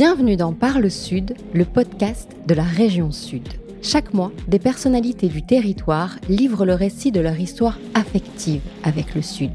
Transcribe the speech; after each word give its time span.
Bienvenue 0.00 0.36
dans 0.36 0.52
Parle 0.52 0.92
Sud, 0.92 1.34
le 1.52 1.64
podcast 1.64 2.30
de 2.46 2.54
la 2.54 2.62
région 2.62 3.10
Sud. 3.10 3.42
Chaque 3.82 4.14
mois, 4.14 4.30
des 4.46 4.60
personnalités 4.60 5.26
du 5.26 5.44
territoire 5.44 6.18
livrent 6.28 6.64
le 6.64 6.74
récit 6.74 7.10
de 7.10 7.18
leur 7.18 7.40
histoire 7.40 7.80
affective 7.94 8.60
avec 8.84 9.16
le 9.16 9.22
Sud. 9.22 9.50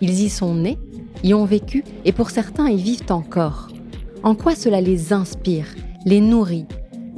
Ils 0.00 0.24
y 0.24 0.28
sont 0.28 0.56
nés, 0.56 0.76
y 1.22 1.34
ont 1.34 1.44
vécu 1.44 1.84
et 2.04 2.10
pour 2.10 2.30
certains 2.30 2.68
y 2.68 2.82
vivent 2.82 3.12
encore. 3.12 3.68
En 4.24 4.34
quoi 4.34 4.56
cela 4.56 4.80
les 4.80 5.12
inspire, 5.12 5.68
les 6.04 6.20
nourrit? 6.20 6.66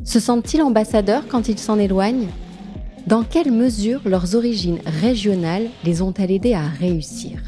Se 0.04 0.20
sentent-ils 0.20 0.60
ambassadeurs 0.60 1.26
quand 1.26 1.48
ils 1.48 1.58
s'en 1.58 1.78
éloignent? 1.78 2.28
Dans 3.06 3.22
quelle 3.22 3.50
mesure 3.50 4.02
leurs 4.04 4.34
origines 4.34 4.80
régionales 4.84 5.68
les 5.84 6.02
ont-elles 6.02 6.32
aidés 6.32 6.52
à 6.52 6.68
réussir? 6.68 7.40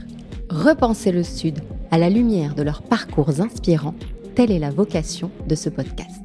Repenser 0.48 1.12
le 1.12 1.24
Sud 1.24 1.58
à 1.90 1.98
la 1.98 2.08
lumière 2.08 2.54
de 2.54 2.62
leurs 2.62 2.80
parcours 2.80 3.42
inspirants 3.42 3.94
Telle 4.40 4.52
est 4.52 4.58
la 4.58 4.70
vocation 4.70 5.30
de 5.46 5.54
ce 5.54 5.68
podcast. 5.68 6.22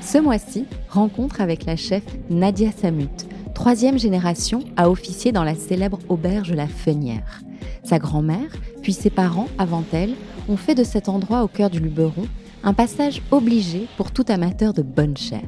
Ce 0.00 0.16
mois-ci, 0.16 0.64
rencontre 0.88 1.42
avec 1.42 1.66
la 1.66 1.76
chef 1.76 2.02
Nadia 2.30 2.70
Samut, 2.72 3.26
troisième 3.54 3.98
génération 3.98 4.60
à 4.78 4.88
officier 4.88 5.32
dans 5.32 5.44
la 5.44 5.54
célèbre 5.54 5.98
auberge 6.08 6.50
La 6.54 6.66
Fenière. 6.66 7.42
Sa 7.82 7.98
grand-mère, 7.98 8.56
puis 8.80 8.94
ses 8.94 9.10
parents 9.10 9.48
avant 9.58 9.84
elle, 9.92 10.14
ont 10.48 10.56
fait 10.56 10.74
de 10.74 10.82
cet 10.82 11.10
endroit 11.10 11.42
au 11.42 11.48
cœur 11.48 11.68
du 11.68 11.78
Luberon 11.78 12.26
un 12.62 12.72
passage 12.72 13.20
obligé 13.32 13.86
pour 13.98 14.12
tout 14.12 14.24
amateur 14.28 14.72
de 14.72 14.80
bonne 14.80 15.18
chair. 15.18 15.44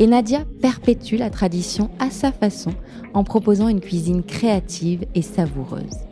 Et 0.00 0.08
Nadia 0.08 0.42
perpétue 0.60 1.14
la 1.14 1.30
tradition 1.30 1.88
à 2.00 2.10
sa 2.10 2.32
façon 2.32 2.72
en 3.14 3.22
proposant 3.22 3.68
une 3.68 3.80
cuisine 3.80 4.24
créative 4.24 5.04
et 5.14 5.22
savoureuse 5.22 6.05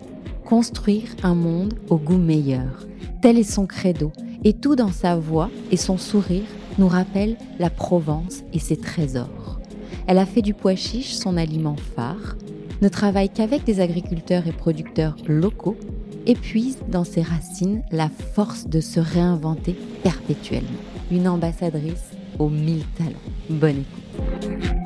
construire 0.54 1.16
un 1.24 1.34
monde 1.34 1.74
au 1.88 1.96
goût 1.96 2.16
meilleur. 2.16 2.86
Tel 3.22 3.38
est 3.38 3.42
son 3.42 3.66
credo, 3.66 4.12
et 4.44 4.52
tout 4.52 4.76
dans 4.76 4.92
sa 4.92 5.16
voix 5.16 5.50
et 5.72 5.76
son 5.76 5.98
sourire 5.98 6.46
nous 6.78 6.86
rappelle 6.86 7.36
la 7.58 7.70
Provence 7.70 8.44
et 8.52 8.60
ses 8.60 8.76
trésors. 8.76 9.58
Elle 10.06 10.18
a 10.18 10.26
fait 10.26 10.42
du 10.42 10.54
pois 10.54 10.76
chiche 10.76 11.12
son 11.12 11.36
aliment 11.36 11.74
phare, 11.96 12.36
ne 12.82 12.88
travaille 12.88 13.30
qu'avec 13.30 13.64
des 13.64 13.80
agriculteurs 13.80 14.46
et 14.46 14.52
producteurs 14.52 15.16
locaux, 15.26 15.76
et 16.24 16.36
puise 16.36 16.78
dans 16.86 17.02
ses 17.02 17.22
racines 17.22 17.82
la 17.90 18.08
force 18.08 18.68
de 18.68 18.80
se 18.80 19.00
réinventer 19.00 19.74
perpétuellement. 20.04 20.68
Une 21.10 21.26
ambassadrice 21.26 22.12
aux 22.38 22.48
mille 22.48 22.84
talents. 22.96 23.10
Bonne 23.50 23.78
écoute. 23.78 24.84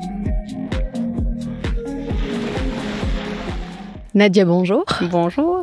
Nadia, 4.15 4.43
bonjour. 4.43 4.85
Bonjour. 5.11 5.58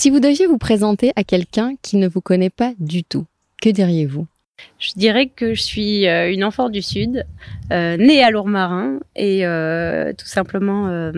Si 0.00 0.08
vous 0.08 0.18
deviez 0.18 0.46
vous 0.46 0.56
présenter 0.56 1.12
à 1.14 1.24
quelqu'un 1.24 1.74
qui 1.82 1.98
ne 1.98 2.08
vous 2.08 2.22
connaît 2.22 2.48
pas 2.48 2.72
du 2.78 3.04
tout, 3.04 3.26
que 3.60 3.68
diriez-vous? 3.68 4.26
Je 4.78 4.92
dirais 4.96 5.26
que 5.26 5.52
je 5.52 5.60
suis 5.60 6.08
euh, 6.08 6.32
une 6.32 6.42
enfant 6.42 6.70
du 6.70 6.80
Sud, 6.80 7.26
euh, 7.70 7.98
née 7.98 8.24
à 8.24 8.30
Lourmarin 8.30 9.00
et 9.14 9.44
euh, 9.44 10.14
tout 10.14 10.24
simplement 10.24 11.12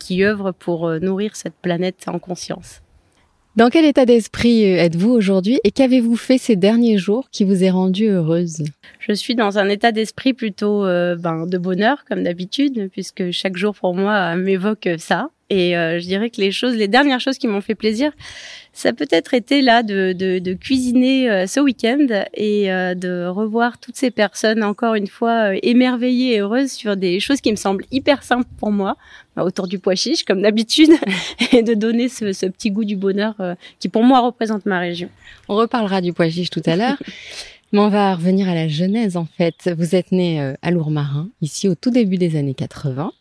qui 0.00 0.24
œuvre 0.24 0.50
pour 0.50 0.90
nourrir 1.00 1.36
cette 1.36 1.54
planète 1.54 2.02
en 2.08 2.18
conscience. 2.18 2.82
Dans 3.54 3.68
quel 3.68 3.84
état 3.84 4.04
d'esprit 4.04 4.64
êtes-vous 4.64 5.10
aujourd'hui 5.10 5.60
et 5.62 5.70
qu'avez-vous 5.70 6.16
fait 6.16 6.38
ces 6.38 6.56
derniers 6.56 6.98
jours 6.98 7.28
qui 7.30 7.44
vous 7.44 7.62
est 7.62 7.70
rendu 7.70 8.08
heureuse? 8.08 8.64
Je 8.98 9.12
suis 9.12 9.36
dans 9.36 9.60
un 9.60 9.68
état 9.68 9.92
d'esprit 9.92 10.32
plutôt 10.32 10.82
ben, 10.82 11.46
de 11.46 11.58
bonheur 11.58 12.04
comme 12.08 12.24
d'habitude 12.24 12.88
puisque 12.90 13.30
chaque 13.30 13.56
jour 13.56 13.76
pour 13.76 13.94
moi 13.94 14.34
m'évoque 14.34 14.88
ça. 14.98 15.30
Et 15.52 15.76
euh, 15.76 16.00
je 16.00 16.06
dirais 16.06 16.30
que 16.30 16.40
les 16.40 16.50
choses, 16.50 16.74
les 16.76 16.88
dernières 16.88 17.20
choses 17.20 17.36
qui 17.36 17.46
m'ont 17.46 17.60
fait 17.60 17.74
plaisir, 17.74 18.10
ça 18.72 18.94
peut-être 18.94 19.34
été 19.34 19.60
là 19.60 19.82
de, 19.82 20.14
de, 20.14 20.38
de 20.38 20.54
cuisiner 20.54 21.30
euh, 21.30 21.46
ce 21.46 21.60
week-end 21.60 22.06
et 22.32 22.72
euh, 22.72 22.94
de 22.94 23.26
revoir 23.26 23.78
toutes 23.78 23.96
ces 23.96 24.10
personnes 24.10 24.64
encore 24.64 24.94
une 24.94 25.08
fois 25.08 25.50
émerveillées 25.62 26.36
et 26.36 26.40
heureuses 26.40 26.72
sur 26.72 26.96
des 26.96 27.20
choses 27.20 27.42
qui 27.42 27.50
me 27.50 27.56
semblent 27.56 27.84
hyper 27.90 28.22
simples 28.22 28.48
pour 28.56 28.72
moi, 28.72 28.96
bah, 29.36 29.44
autour 29.44 29.68
du 29.68 29.78
pois 29.78 29.94
chiche 29.94 30.24
comme 30.24 30.40
d'habitude, 30.40 30.92
et 31.52 31.62
de 31.62 31.74
donner 31.74 32.08
ce, 32.08 32.32
ce, 32.32 32.46
petit 32.46 32.70
goût 32.70 32.86
du 32.86 32.96
bonheur 32.96 33.34
qui 33.78 33.90
pour 33.90 34.04
moi 34.04 34.20
représente 34.20 34.64
ma 34.64 34.78
région. 34.78 35.10
On 35.50 35.56
reparlera 35.56 36.00
du 36.00 36.14
pois 36.14 36.30
chiche 36.30 36.48
tout 36.48 36.62
à 36.64 36.76
l'heure. 36.76 36.96
Mais 37.72 37.80
on 37.80 37.90
va 37.90 38.14
revenir 38.14 38.48
à 38.48 38.54
la 38.54 38.68
genèse 38.68 39.18
en 39.18 39.26
fait. 39.26 39.70
Vous 39.76 39.94
êtes 39.94 40.12
né 40.12 40.54
à 40.62 40.70
Lourmarin, 40.70 41.28
ici 41.42 41.68
au 41.68 41.74
tout 41.74 41.90
début 41.90 42.16
des 42.16 42.36
années 42.36 42.54
80. 42.54 43.12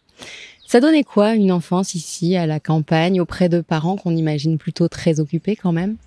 Ça 0.72 0.80
donnait 0.80 1.04
quoi 1.04 1.34
une 1.34 1.52
enfance 1.52 1.96
ici, 1.96 2.38
à 2.38 2.46
la 2.46 2.62
campagne, 2.62 3.20
auprès 3.20 3.50
de 3.50 3.60
parents 3.60 3.98
qu'on 3.98 4.16
imagine 4.16 4.58
plutôt 4.58 4.88
très 4.88 5.20
occupés 5.20 5.58
quand 5.58 5.74
même? 5.74 5.98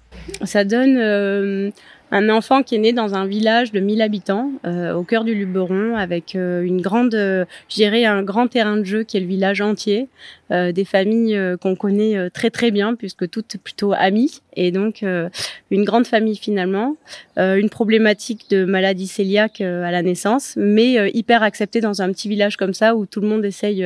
Ça 0.44 0.64
donne 0.64 0.96
euh, 0.98 1.70
un 2.10 2.28
enfant 2.28 2.62
qui 2.62 2.74
est 2.76 2.78
né 2.78 2.92
dans 2.92 3.14
un 3.14 3.26
village 3.26 3.72
de 3.72 3.80
1000 3.80 4.02
habitants, 4.02 4.50
euh, 4.66 4.92
au 4.94 5.02
cœur 5.02 5.24
du 5.24 5.34
Luberon, 5.34 5.96
avec 5.96 6.36
euh, 6.36 6.62
une 6.62 6.80
grande, 6.80 7.12
je 7.12 7.74
dirais 7.74 8.04
un 8.04 8.22
grand 8.22 8.48
terrain 8.48 8.76
de 8.76 8.84
jeu 8.84 9.02
qui 9.02 9.16
est 9.16 9.20
le 9.20 9.26
village 9.26 9.60
entier, 9.60 10.08
euh, 10.50 10.72
des 10.72 10.84
familles 10.84 11.36
euh, 11.36 11.56
qu'on 11.56 11.74
connaît 11.74 12.18
euh, 12.18 12.28
très 12.28 12.50
très 12.50 12.70
bien 12.70 12.94
puisque 12.96 13.30
toutes 13.30 13.56
plutôt 13.64 13.94
amies 13.94 14.42
et 14.56 14.72
donc 14.72 15.02
une 15.02 15.84
grande 15.84 16.06
famille 16.06 16.36
finalement, 16.36 16.94
une 17.36 17.68
problématique 17.68 18.48
de 18.50 18.64
maladie 18.64 19.08
cœliaque 19.12 19.60
à 19.60 19.90
la 19.90 20.00
naissance, 20.00 20.54
mais 20.56 21.10
hyper 21.12 21.42
acceptée 21.42 21.80
dans 21.80 22.02
un 22.02 22.12
petit 22.12 22.28
village 22.28 22.56
comme 22.56 22.72
ça 22.72 22.94
où 22.94 23.04
tout 23.04 23.20
le 23.20 23.26
monde 23.26 23.44
essaye 23.44 23.84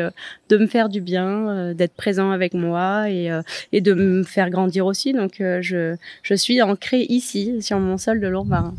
de 0.51 0.57
me 0.59 0.67
faire 0.67 0.91
du 0.91 1.01
bien, 1.01 1.73
d'être 1.73 1.95
présent 1.95 2.33
avec 2.33 2.53
moi 2.53 3.09
et, 3.09 3.31
et 3.73 3.81
de 3.81 3.95
me 3.95 4.25
faire 4.25 4.51
grandir 4.51 4.85
aussi. 4.85 5.15
Donc 5.15 5.37
je, 5.39 5.97
je 6.23 6.35
suis 6.35 6.63
ancrée 6.63 7.07
ici 7.09 7.61
sur 7.61 7.79
mon 7.79 7.99
sol 7.99 8.21
de 8.21 8.29
Lourmarin. 8.29 8.75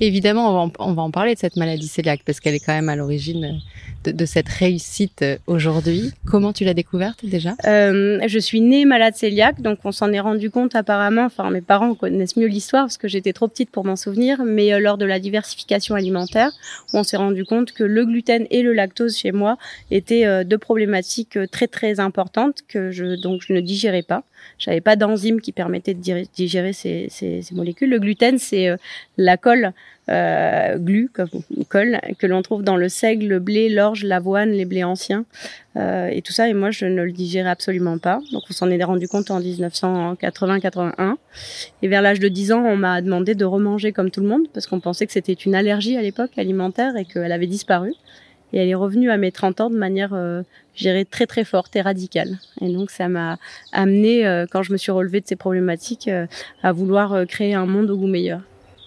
Évidemment, 0.00 0.50
on 0.50 0.52
va, 0.52 0.60
en, 0.60 0.72
on 0.90 0.92
va 0.92 1.02
en 1.02 1.10
parler 1.10 1.34
de 1.34 1.38
cette 1.38 1.56
maladie 1.56 1.90
cœliaque 1.90 2.20
parce 2.24 2.40
qu'elle 2.40 2.54
est 2.54 2.64
quand 2.64 2.74
même 2.74 2.88
à 2.88 2.96
l'origine 2.96 3.60
de, 4.04 4.12
de, 4.12 4.24
cette 4.26 4.48
réussite 4.48 5.24
aujourd'hui. 5.46 6.12
Comment 6.26 6.52
tu 6.52 6.64
l'as 6.64 6.74
découverte 6.74 7.24
déjà? 7.24 7.54
Euh, 7.64 8.20
Je 8.26 8.38
suis 8.38 8.60
née 8.60 8.84
malade 8.84 9.14
cœliaque, 9.18 9.60
donc 9.60 9.78
on 9.84 9.92
s'en 9.92 10.12
est 10.12 10.20
rendu 10.20 10.50
compte 10.50 10.74
apparemment. 10.74 11.24
Enfin, 11.24 11.50
mes 11.50 11.60
parents 11.60 11.94
connaissent 11.94 12.36
mieux 12.36 12.46
l'histoire 12.46 12.84
parce 12.84 12.98
que 12.98 13.08
j'étais 13.08 13.32
trop 13.32 13.48
petite 13.48 13.70
pour 13.70 13.84
m'en 13.84 13.96
souvenir, 13.96 14.44
mais 14.44 14.72
euh, 14.72 14.78
lors 14.78 14.98
de 14.98 15.04
la 15.04 15.18
diversification 15.18 15.94
alimentaire, 15.94 16.50
on 16.92 17.02
s'est 17.02 17.16
rendu 17.16 17.44
compte 17.44 17.72
que 17.72 17.84
le 17.84 18.04
gluten 18.04 18.46
et 18.50 18.62
le 18.62 18.72
lactose 18.72 19.16
chez 19.16 19.32
moi 19.32 19.56
étaient 19.90 20.26
euh, 20.26 20.44
deux 20.44 20.58
problématiques 20.58 21.38
très 21.50 21.66
très 21.66 22.00
importantes 22.00 22.58
que 22.68 22.90
je 22.90 23.20
donc 23.20 23.42
je 23.46 23.52
ne 23.52 23.60
digérais 23.60 24.02
pas. 24.02 24.24
J'avais 24.58 24.80
pas 24.80 24.96
d'enzyme 24.96 25.40
qui 25.40 25.52
permettait 25.52 25.94
de 25.94 26.24
digérer 26.34 26.72
ces, 26.72 26.83
ces, 26.84 27.42
ces 27.42 27.54
molécules. 27.54 27.90
Le 27.90 27.98
gluten, 27.98 28.38
c'est 28.38 28.68
euh, 28.68 28.76
la 29.16 29.36
colle 29.36 29.72
euh, 30.10 30.76
glu, 30.76 31.08
comme 31.12 31.28
colle, 31.68 31.98
que 32.18 32.26
l'on 32.26 32.42
trouve 32.42 32.62
dans 32.62 32.76
le 32.76 32.88
seigle, 32.88 33.26
le 33.26 33.38
blé, 33.38 33.70
l'orge, 33.70 34.04
l'avoine, 34.04 34.50
les 34.50 34.66
blés 34.66 34.84
anciens, 34.84 35.24
euh, 35.76 36.08
et 36.08 36.20
tout 36.20 36.32
ça. 36.32 36.48
Et 36.48 36.54
moi, 36.54 36.70
je 36.70 36.84
ne 36.84 37.02
le 37.02 37.12
digérais 37.12 37.48
absolument 37.48 37.98
pas. 37.98 38.20
Donc, 38.32 38.42
on 38.50 38.52
s'en 38.52 38.70
est 38.70 38.82
rendu 38.84 39.08
compte 39.08 39.30
en 39.30 39.40
1980-81. 39.40 41.16
Et 41.82 41.88
vers 41.88 42.02
l'âge 42.02 42.20
de 42.20 42.28
10 42.28 42.52
ans, 42.52 42.64
on 42.64 42.76
m'a 42.76 43.00
demandé 43.00 43.34
de 43.34 43.44
remanger 43.44 43.92
comme 43.92 44.10
tout 44.10 44.20
le 44.20 44.28
monde, 44.28 44.46
parce 44.52 44.66
qu'on 44.66 44.80
pensait 44.80 45.06
que 45.06 45.12
c'était 45.12 45.32
une 45.32 45.54
allergie 45.54 45.96
à 45.96 46.02
l'époque 46.02 46.32
alimentaire 46.36 46.96
et 46.96 47.06
qu'elle 47.06 47.32
avait 47.32 47.46
disparu. 47.46 47.94
Et 48.54 48.58
elle 48.58 48.68
est 48.68 48.74
revenue 48.76 49.10
à 49.10 49.16
mes 49.16 49.32
30 49.32 49.60
ans 49.62 49.68
de 49.70 49.76
manière, 49.76 50.14
euh, 50.14 50.42
très 51.10 51.26
très 51.26 51.44
forte 51.44 51.74
et 51.74 51.80
radicale. 51.80 52.38
Et 52.60 52.72
donc 52.72 52.92
ça 52.92 53.08
m'a 53.08 53.36
amené, 53.72 54.24
euh, 54.24 54.46
quand 54.48 54.62
je 54.62 54.72
me 54.72 54.76
suis 54.76 54.92
relevée 54.92 55.20
de 55.20 55.26
ces 55.26 55.34
problématiques, 55.34 56.06
euh, 56.06 56.26
à 56.62 56.70
vouloir 56.70 57.12
euh, 57.12 57.24
créer 57.24 57.54
un 57.54 57.66
monde 57.66 57.90
au 57.90 57.96
goût 57.96 58.06
meilleur. 58.06 58.42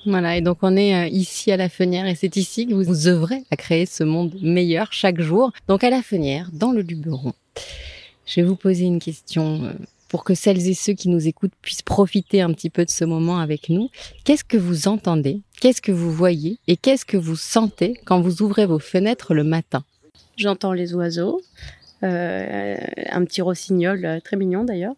Voilà, 0.06 0.38
et 0.38 0.42
donc 0.42 0.60
on 0.62 0.78
est 0.78 1.10
ici 1.10 1.52
à 1.52 1.58
la 1.58 1.68
Fenière 1.68 2.08
et 2.08 2.16
c'est 2.16 2.38
ici 2.38 2.66
que 2.66 2.74
vous, 2.74 3.08
œuvrez 3.10 3.44
à 3.52 3.58
créer 3.58 3.86
ce 3.86 4.06
monde 4.06 4.34
meilleur 4.42 4.94
chaque 4.94 5.20
jour. 5.20 5.52
Donc 5.68 5.84
à 5.84 5.90
la 5.90 6.02
Fenière, 6.02 6.50
dans 6.54 6.72
le 6.72 6.82
Luberon. 6.82 7.34
Je 8.26 8.40
vais 8.40 8.48
vous 8.48 8.56
poser 8.56 8.86
une 8.86 9.00
question 9.00 9.74
pour 10.10 10.24
que 10.24 10.36
celles 10.36 10.68
et 10.68 10.74
ceux 10.74 10.94
qui 10.94 11.10
nous 11.10 11.28
écoutent 11.28 11.54
puissent 11.62 11.82
profiter 11.82 12.42
un 12.42 12.54
petit 12.54 12.70
peu 12.70 12.86
de 12.86 12.90
ce 12.90 13.06
moment 13.06 13.40
avec 13.40 13.70
nous. 13.70 13.90
Qu'est-ce 14.24 14.44
que 14.44 14.58
vous 14.58 14.88
entendez? 14.88 15.42
Qu'est-ce 15.60 15.82
que 15.82 15.92
vous 15.92 16.12
voyez? 16.12 16.60
Et 16.68 16.78
qu'est-ce 16.78 17.06
que 17.06 17.18
vous 17.18 17.36
sentez 17.36 18.00
quand 18.06 18.22
vous 18.22 18.42
ouvrez 18.42 18.66
vos 18.66 18.80
fenêtres 18.80 19.34
le 19.34 19.44
matin? 19.44 19.84
J'entends 20.38 20.74
les 20.74 20.94
oiseaux, 20.94 21.42
euh, 22.04 22.76
un 23.10 23.26
petit 23.26 23.42
rossignol 23.42 24.06
euh, 24.06 24.20
très 24.20 24.38
mignon 24.38 24.64
d'ailleurs. 24.64 24.94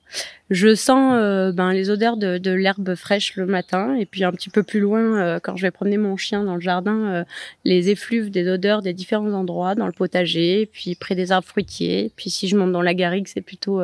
Je 0.50 0.75
sens 0.75 1.13
euh, 1.16 1.51
ben, 1.54 1.72
les 1.72 1.90
odeurs 1.90 2.18
de, 2.18 2.38
de 2.38 2.51
l'herbe 2.51 2.96
fraîche 2.96 3.36
le 3.36 3.46
matin 3.46 3.96
et 3.96 4.06
puis 4.06 4.24
un 4.24 4.31
petit 4.31 4.50
peu 4.50 4.63
plus 4.63 4.80
loin, 4.80 5.00
euh, 5.00 5.40
quand 5.42 5.56
je 5.56 5.62
vais 5.62 5.72
promener 5.72 5.98
mon 5.98 6.18
chien 6.18 6.44
dans 6.44 6.56
le 6.56 6.62
jardin, 6.62 7.24
les 7.63 7.90
effluves 7.90 8.31
des 8.31 8.50
odeurs 8.50 8.81
des 8.81 8.94
différents 8.94 9.31
endroits, 9.31 9.75
dans 9.75 9.86
le 9.86 9.94
potager, 9.94 10.66
puis 10.66 10.96
près 10.96 11.16
des 11.16 11.31
arbres 11.31 11.48
fruitiers. 11.48 12.12
Puis 12.16 12.30
si 12.30 12.48
je 12.48 12.57
monte 12.57 12.72
dans 12.72 12.81
la 12.81 12.94
garrigue, 12.94 13.28
c'est 13.28 13.42
plutôt 13.42 13.81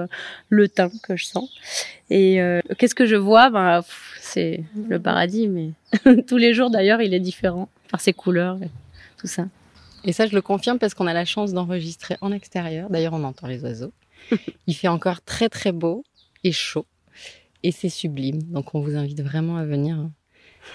le 0.50 0.68
thym 0.68 0.90
que 1.04 1.16
je 1.16 1.26
sens. 1.26 1.50
Et 2.10 2.40
qu'est-ce 2.78 2.96
que 2.96 3.06
je 3.06 3.16
vois? 3.16 3.50
Ben, 3.50 3.82
C'est 4.20 4.64
le 4.90 5.00
paradis, 5.00 5.48
mais 5.48 5.72
tous 6.28 6.38
les 6.38 6.54
jours 6.54 6.70
d'ailleurs, 6.70 7.02
il 7.02 7.14
est 7.14 7.20
différent 7.20 7.70
par 7.92 8.02
ses 8.02 8.14
couleurs 8.14 8.58
et 8.62 8.70
tout 9.18 9.28
ça. 9.28 9.46
Et 10.06 10.14
ça, 10.14 10.28
je 10.28 10.36
le 10.36 10.42
confirme 10.42 10.78
parce 10.78 10.94
qu'on 10.94 11.08
a 11.08 11.14
la 11.14 11.26
chance 11.26 11.52
d'enregistrer 11.52 12.16
en 12.22 12.32
extérieur. 12.32 12.90
D'ailleurs, 12.90 13.14
on 13.14 13.24
entend 13.24 13.48
les 13.48 13.64
oiseaux. 13.64 13.92
Il 14.68 14.76
fait 14.76 14.88
encore 14.88 15.22
très 15.22 15.50
très 15.50 15.72
beau 15.72 16.04
et 16.44 16.52
chaud. 16.52 16.86
et 17.64 17.72
c'est 17.72 17.90
sublime. 17.90 18.44
Donc 18.44 18.76
on 18.76 18.80
vous 18.80 18.96
invite 18.96 19.22
vraiment 19.22 19.58
à 19.58 19.66
venir 19.66 20.10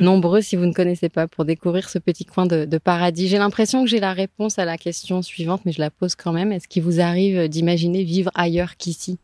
nombreux 0.00 0.40
si 0.40 0.56
vous 0.56 0.66
ne 0.66 0.72
connaissez 0.72 1.08
pas 1.08 1.26
pour 1.28 1.44
découvrir 1.44 1.88
ce 1.88 1.98
petit 1.98 2.24
coin 2.24 2.46
de, 2.46 2.64
de 2.64 2.78
paradis. 2.78 3.28
J'ai 3.28 3.38
l'impression 3.38 3.84
que 3.84 3.90
j'ai 3.90 4.00
la 4.00 4.12
réponse 4.12 4.58
à 4.58 4.64
la 4.64 4.78
question 4.78 5.22
suivante, 5.22 5.62
mais 5.64 5.72
je 5.72 5.80
la 5.80 5.90
pose 5.90 6.14
quand 6.16 6.32
même. 6.32 6.52
Est-ce 6.52 6.68
qu'il 6.68 6.82
vous 6.82 7.00
arrive 7.00 7.48
d'imaginer 7.48 8.02
vivre 8.02 8.30
ailleurs 8.34 8.76
qu'ici? 8.76 9.18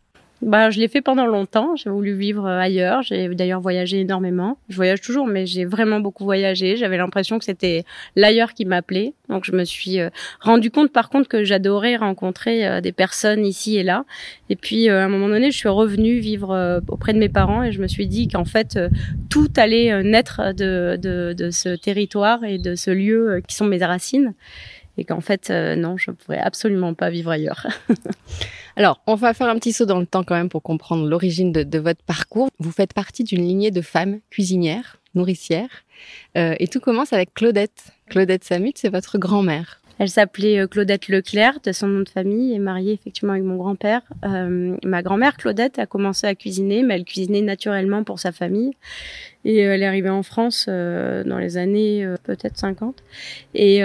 Bah, 0.47 0.71
je 0.71 0.79
l'ai 0.79 0.87
fait 0.87 1.03
pendant 1.03 1.27
longtemps. 1.27 1.75
J'ai 1.75 1.91
voulu 1.91 2.15
vivre 2.15 2.47
euh, 2.47 2.61
ailleurs. 2.61 3.03
J'ai 3.03 3.29
d'ailleurs 3.31 3.61
voyagé 3.61 4.01
énormément. 4.01 4.59
Je 4.69 4.77
voyage 4.77 5.01
toujours, 5.01 5.27
mais 5.27 5.45
j'ai 5.45 5.65
vraiment 5.65 5.99
beaucoup 5.99 6.23
voyagé. 6.23 6.77
J'avais 6.77 6.97
l'impression 6.97 7.41
que 7.41 7.45
c'était 7.45 7.85
l'ailleurs 8.15 8.55
qui 8.55 8.65
m'appelait. 8.65 9.13
Donc, 9.29 9.45
je 9.45 9.51
me 9.51 9.65
suis 9.65 9.99
euh, 9.99 10.09
rendu 10.41 10.71
compte, 10.71 10.93
par 10.93 11.11
contre, 11.11 11.29
que 11.29 11.43
j'adorais 11.43 11.97
rencontrer 11.97 12.65
euh, 12.65 12.81
des 12.81 12.93
personnes 12.93 13.45
ici 13.45 13.77
et 13.77 13.83
là. 13.83 14.05
Et 14.49 14.55
puis, 14.55 14.89
à 14.89 15.05
un 15.05 15.09
moment 15.09 15.29
donné, 15.29 15.51
je 15.51 15.57
suis 15.57 15.69
revenue 15.69 16.21
vivre 16.21 16.81
auprès 16.87 17.13
de 17.13 17.19
mes 17.19 17.29
parents 17.29 17.65
et 17.65 17.73
je 17.73 17.81
me 17.81 17.89
suis 17.89 18.07
dit 18.07 18.29
qu'en 18.29 18.45
fait, 18.45 18.79
tout 19.29 19.49
allait 19.57 20.05
naître 20.05 20.55
de, 20.55 20.97
de, 21.03 21.35
de 21.37 21.51
ce 21.51 21.71
territoire 21.75 22.45
et 22.45 22.59
de 22.59 22.77
ce 22.77 22.93
lieu 22.93 23.43
qui 23.49 23.57
sont 23.57 23.67
mes 23.67 23.85
racines. 23.85 24.35
Et 24.99 25.05
qu'en 25.05 25.21
fait, 25.21 25.51
non, 25.51 25.97
je 25.97 26.11
ne 26.11 26.17
pourrais 26.17 26.39
absolument 26.39 26.95
pas 26.95 27.11
vivre 27.11 27.31
ailleurs. 27.31 27.67
Alors, 28.77 29.01
on 29.07 29.15
va 29.15 29.33
faire 29.33 29.49
un 29.49 29.59
petit 29.59 29.73
saut 29.73 29.87
dans 29.87 29.99
le 29.99 30.07
temps 30.07 30.23
quand 30.23 30.35
même 30.35 30.51
pour 30.51 30.63
comprendre 30.63 31.09
l'origine 31.09 31.51
de, 31.51 31.79
votre 31.79 32.03
parcours. 32.03 32.51
Vous 32.59 32.71
faites 32.71 32.93
partie 32.93 33.25
d'une 33.25 33.43
lignée 33.43 33.71
de 33.71 33.81
femmes 33.81 34.21
cuisinières, 34.31 34.99
nourricières, 35.15 35.85
euh, 36.37 36.55
et 36.59 36.69
tout 36.69 36.81
commence 36.81 37.15
avec 37.15 37.33
Claudette. 37.33 37.93
Claudette 38.11 38.45
Samut, 38.45 38.77
c'est 38.77 38.91
votre 38.91 39.17
grand-mère. 39.17 39.81
Elle 39.99 40.09
s'appelait 40.09 40.59
euh, 40.59 40.67
Claudette 40.67 41.09
Leclerc, 41.09 41.61
de 41.65 41.73
son 41.73 41.89
nom 41.89 42.01
de 42.03 42.09
famille, 42.09 42.55
et 42.55 42.59
mariée 42.59 42.93
effectivement 42.93 43.33
avec 43.33 43.45
mon 43.45 43.57
grand-père. 43.57 44.03
Euh, 44.25 44.77
ma 44.85 45.03
grand-mère 45.03 45.37
Claudette 45.37 45.79
a 45.79 45.87
commencé 45.87 46.27
à 46.27 46.35
cuisiner, 46.35 46.83
mais 46.83 46.97
elle 46.97 47.05
cuisinait 47.05 47.41
naturellement 47.41 48.05
pour 48.05 48.19
sa 48.19 48.33
famille. 48.33 48.73
Et 49.45 49.59
elle 49.59 49.83
est 49.83 49.87
arrivée 49.87 50.11
en 50.11 50.25
France 50.25 50.67
dans 50.67 51.39
les 51.39 51.57
années 51.57 52.05
peut-être 52.25 52.59
50. 52.59 53.01
Et 53.55 53.83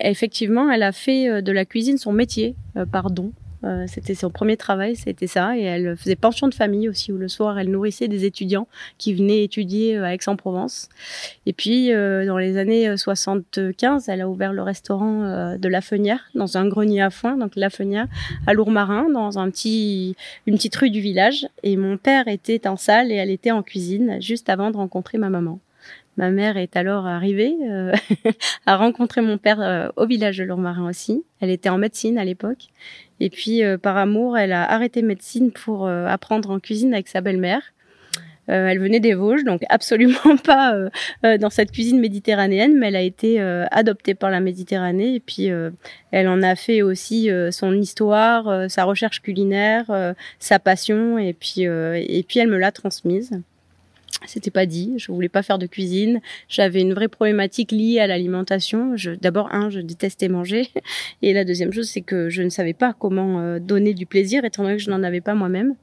effectivement, 0.00 0.68
elle 0.72 0.82
a 0.82 0.90
fait 0.90 1.40
de 1.40 1.52
la 1.52 1.64
cuisine 1.64 1.98
son 1.98 2.12
métier, 2.12 2.56
par 2.90 3.12
don. 3.12 3.32
Euh, 3.64 3.84
c'était 3.86 4.14
son 4.14 4.30
premier 4.30 4.56
travail, 4.56 4.96
c'était 4.96 5.26
ça. 5.26 5.56
Et 5.56 5.62
elle 5.62 5.96
faisait 5.96 6.16
pension 6.16 6.48
de 6.48 6.54
famille 6.54 6.88
aussi, 6.88 7.12
où 7.12 7.18
le 7.18 7.28
soir, 7.28 7.58
elle 7.58 7.70
nourrissait 7.70 8.08
des 8.08 8.24
étudiants 8.24 8.66
qui 8.98 9.14
venaient 9.14 9.44
étudier 9.44 9.96
euh, 9.96 10.04
à 10.04 10.14
Aix-en-Provence. 10.14 10.88
Et 11.46 11.52
puis, 11.52 11.92
euh, 11.92 12.26
dans 12.26 12.38
les 12.38 12.56
années 12.56 12.96
75, 12.96 14.08
elle 14.08 14.20
a 14.20 14.28
ouvert 14.28 14.52
le 14.52 14.62
restaurant 14.62 15.56
de 15.56 15.68
La 15.68 15.80
Fenière, 15.80 16.20
dans 16.34 16.56
un 16.56 16.66
grenier 16.68 17.02
à 17.02 17.10
foin, 17.10 17.36
donc 17.36 17.52
La 17.56 17.70
Fenière, 17.70 18.06
à 18.46 18.52
Lourmarin, 18.52 19.08
dans 19.10 19.38
un 19.38 19.50
petit, 19.50 20.16
une 20.46 20.56
petite 20.56 20.76
rue 20.76 20.90
du 20.90 21.00
village. 21.00 21.46
Et 21.62 21.76
mon 21.76 21.96
père 21.96 22.28
était 22.28 22.66
en 22.66 22.76
salle 22.76 23.12
et 23.12 23.16
elle 23.16 23.30
était 23.30 23.50
en 23.50 23.62
cuisine, 23.62 24.20
juste 24.20 24.48
avant 24.48 24.70
de 24.70 24.76
rencontrer 24.76 25.18
ma 25.18 25.30
maman. 25.30 25.58
Ma 26.18 26.30
mère 26.30 26.58
est 26.58 26.76
alors 26.76 27.06
arrivée 27.06 27.56
euh, 27.62 27.92
à 28.66 28.76
rencontrer 28.76 29.22
mon 29.22 29.38
père 29.38 29.60
euh, 29.60 29.88
au 29.96 30.06
village 30.06 30.38
de 30.38 30.44
Lourmarin 30.44 30.88
aussi. 30.88 31.24
Elle 31.40 31.50
était 31.50 31.70
en 31.70 31.78
médecine 31.78 32.18
à 32.18 32.24
l'époque. 32.24 32.68
Et 33.18 33.30
puis, 33.30 33.64
euh, 33.64 33.78
par 33.78 33.96
amour, 33.96 34.36
elle 34.36 34.52
a 34.52 34.70
arrêté 34.70 35.00
médecine 35.00 35.52
pour 35.52 35.88
apprendre 35.88 36.50
en 36.50 36.60
cuisine 36.60 36.92
avec 36.92 37.08
sa 37.08 37.20
belle-mère. 37.20 37.62
elle 38.46 38.78
venait 38.78 39.00
des 39.00 39.14
Vosges, 39.14 39.44
donc 39.44 39.62
absolument 39.70 40.36
pas 40.44 40.74
dans 41.22 41.48
cette 41.48 41.70
cuisine 41.70 42.00
méditerranéenne, 42.00 42.76
mais 42.76 42.88
elle 42.88 42.96
a 42.96 43.02
été 43.02 43.40
adoptée 43.70 44.14
par 44.14 44.30
la 44.30 44.40
Méditerranée. 44.40 45.14
Et 45.14 45.20
puis, 45.20 45.48
elle 46.10 46.28
en 46.28 46.42
a 46.42 46.56
fait 46.56 46.82
aussi 46.82 47.30
son 47.50 47.72
histoire, 47.74 48.68
sa 48.68 48.84
recherche 48.84 49.22
culinaire, 49.22 50.14
sa 50.40 50.58
passion. 50.58 51.18
Et 51.18 51.32
puis, 51.32 51.62
et 51.62 52.24
puis, 52.28 52.40
elle 52.40 52.48
me 52.48 52.58
l'a 52.58 52.72
transmise. 52.72 53.40
C'était 54.26 54.50
pas 54.50 54.66
dit. 54.66 54.94
Je 54.96 55.10
voulais 55.12 55.28
pas 55.28 55.42
faire 55.42 55.58
de 55.58 55.66
cuisine. 55.66 56.20
J'avais 56.48 56.80
une 56.80 56.94
vraie 56.94 57.08
problématique 57.08 57.72
liée 57.72 57.98
à 57.98 58.06
l'alimentation. 58.06 58.94
D'abord, 59.20 59.52
un, 59.52 59.70
je 59.70 59.80
détestais 59.80 60.28
manger. 60.28 60.68
Et 61.22 61.32
la 61.32 61.44
deuxième 61.44 61.72
chose, 61.72 61.88
c'est 61.88 62.00
que 62.00 62.28
je 62.28 62.42
ne 62.42 62.48
savais 62.48 62.72
pas 62.72 62.94
comment 62.98 63.40
euh, 63.40 63.58
donner 63.58 63.94
du 63.94 64.06
plaisir, 64.06 64.44
étant 64.44 64.62
donné 64.62 64.76
que 64.76 64.82
je 64.82 64.90
n'en 64.90 65.02
avais 65.02 65.20
pas 65.20 65.34
moi-même. 65.34 65.74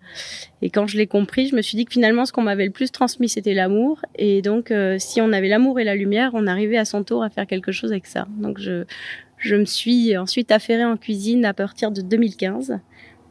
Et 0.62 0.70
quand 0.70 0.88
je 0.88 0.98
l'ai 0.98 1.08
compris, 1.08 1.48
je 1.48 1.56
me 1.56 1.62
suis 1.62 1.78
dit 1.78 1.86
que 1.86 1.94
finalement, 1.94 2.26
ce 2.26 2.34
qu'on 2.34 2.44
m'avait 2.44 2.66
le 2.66 2.72
plus 2.72 2.92
transmis, 2.92 3.30
c'était 3.30 3.54
l'amour. 3.54 4.02
Et 4.16 4.42
donc, 4.42 4.72
euh, 4.72 4.98
si 5.00 5.22
on 5.22 5.32
avait 5.32 5.50
l'amour 5.50 5.80
et 5.80 5.84
la 5.84 5.96
lumière, 5.96 6.32
on 6.34 6.48
arrivait 6.48 6.78
à 6.78 6.86
son 6.86 7.04
tour 7.04 7.24
à 7.24 7.30
faire 7.30 7.48
quelque 7.48 7.72
chose 7.72 7.92
avec 7.92 8.06
ça. 8.06 8.28
Donc, 8.40 8.60
je, 8.60 8.86
je 9.38 9.56
me 9.56 9.66
suis 9.66 10.18
ensuite 10.18 10.52
affairée 10.52 10.86
en 10.86 10.98
cuisine 10.98 11.46
à 11.46 11.54
partir 11.54 11.92
de 11.92 12.02
2015 12.02 12.80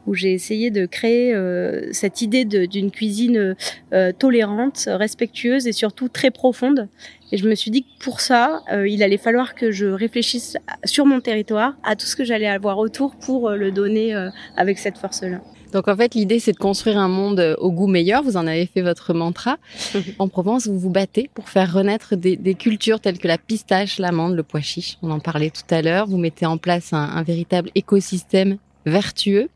où 0.09 0.15
j'ai 0.15 0.33
essayé 0.33 0.71
de 0.71 0.87
créer 0.87 1.35
euh, 1.35 1.89
cette 1.91 2.23
idée 2.23 2.43
d'une 2.43 2.89
cuisine 2.89 3.55
euh, 3.93 4.11
tolérante, 4.11 4.89
respectueuse 4.91 5.67
et 5.67 5.71
surtout 5.71 6.09
très 6.09 6.31
profonde. 6.31 6.87
Et 7.31 7.37
je 7.37 7.47
me 7.47 7.53
suis 7.53 7.69
dit 7.69 7.83
que 7.83 8.03
pour 8.03 8.19
ça, 8.19 8.63
euh, 8.73 8.87
il 8.87 9.03
allait 9.03 9.19
falloir 9.19 9.53
que 9.53 9.69
je 9.69 9.85
réfléchisse 9.85 10.57
sur 10.83 11.05
mon 11.05 11.19
territoire 11.19 11.75
à 11.83 11.95
tout 11.95 12.07
ce 12.07 12.15
que 12.15 12.23
j'allais 12.23 12.47
avoir 12.47 12.79
autour 12.79 13.15
pour 13.17 13.51
le 13.51 13.71
donner 13.71 14.15
avec 14.57 14.79
cette 14.79 14.97
force-là. 14.97 15.41
Donc 15.73 15.87
en 15.87 15.95
fait, 15.95 16.15
l'idée, 16.15 16.39
c'est 16.39 16.53
de 16.53 16.57
construire 16.57 16.97
un 16.97 17.07
monde 17.07 17.55
au 17.59 17.71
goût 17.71 17.85
meilleur. 17.85 18.23
Vous 18.23 18.35
en 18.35 18.47
avez 18.47 18.65
fait 18.65 18.81
votre 18.81 19.13
mantra. 19.13 19.57
en 20.17 20.27
Provence, 20.27 20.65
vous 20.65 20.79
vous 20.79 20.89
battez 20.89 21.29
pour 21.35 21.49
faire 21.49 21.71
renaître 21.71 22.15
des, 22.15 22.35
des 22.35 22.55
cultures 22.55 22.99
telles 22.99 23.19
que 23.19 23.27
la 23.27 23.37
pistache, 23.37 23.99
l'amande, 23.99 24.35
le 24.35 24.41
pois 24.41 24.61
chiche. 24.61 24.97
On 25.03 25.11
en 25.11 25.19
parlait 25.19 25.51
tout 25.51 25.71
à 25.71 25.83
l'heure. 25.83 26.07
Vous 26.07 26.17
mettez 26.17 26.47
en 26.47 26.57
place 26.57 26.93
un, 26.93 26.97
un 26.97 27.21
véritable 27.21 27.69
écosystème 27.75 28.57
vertueux 28.89 29.49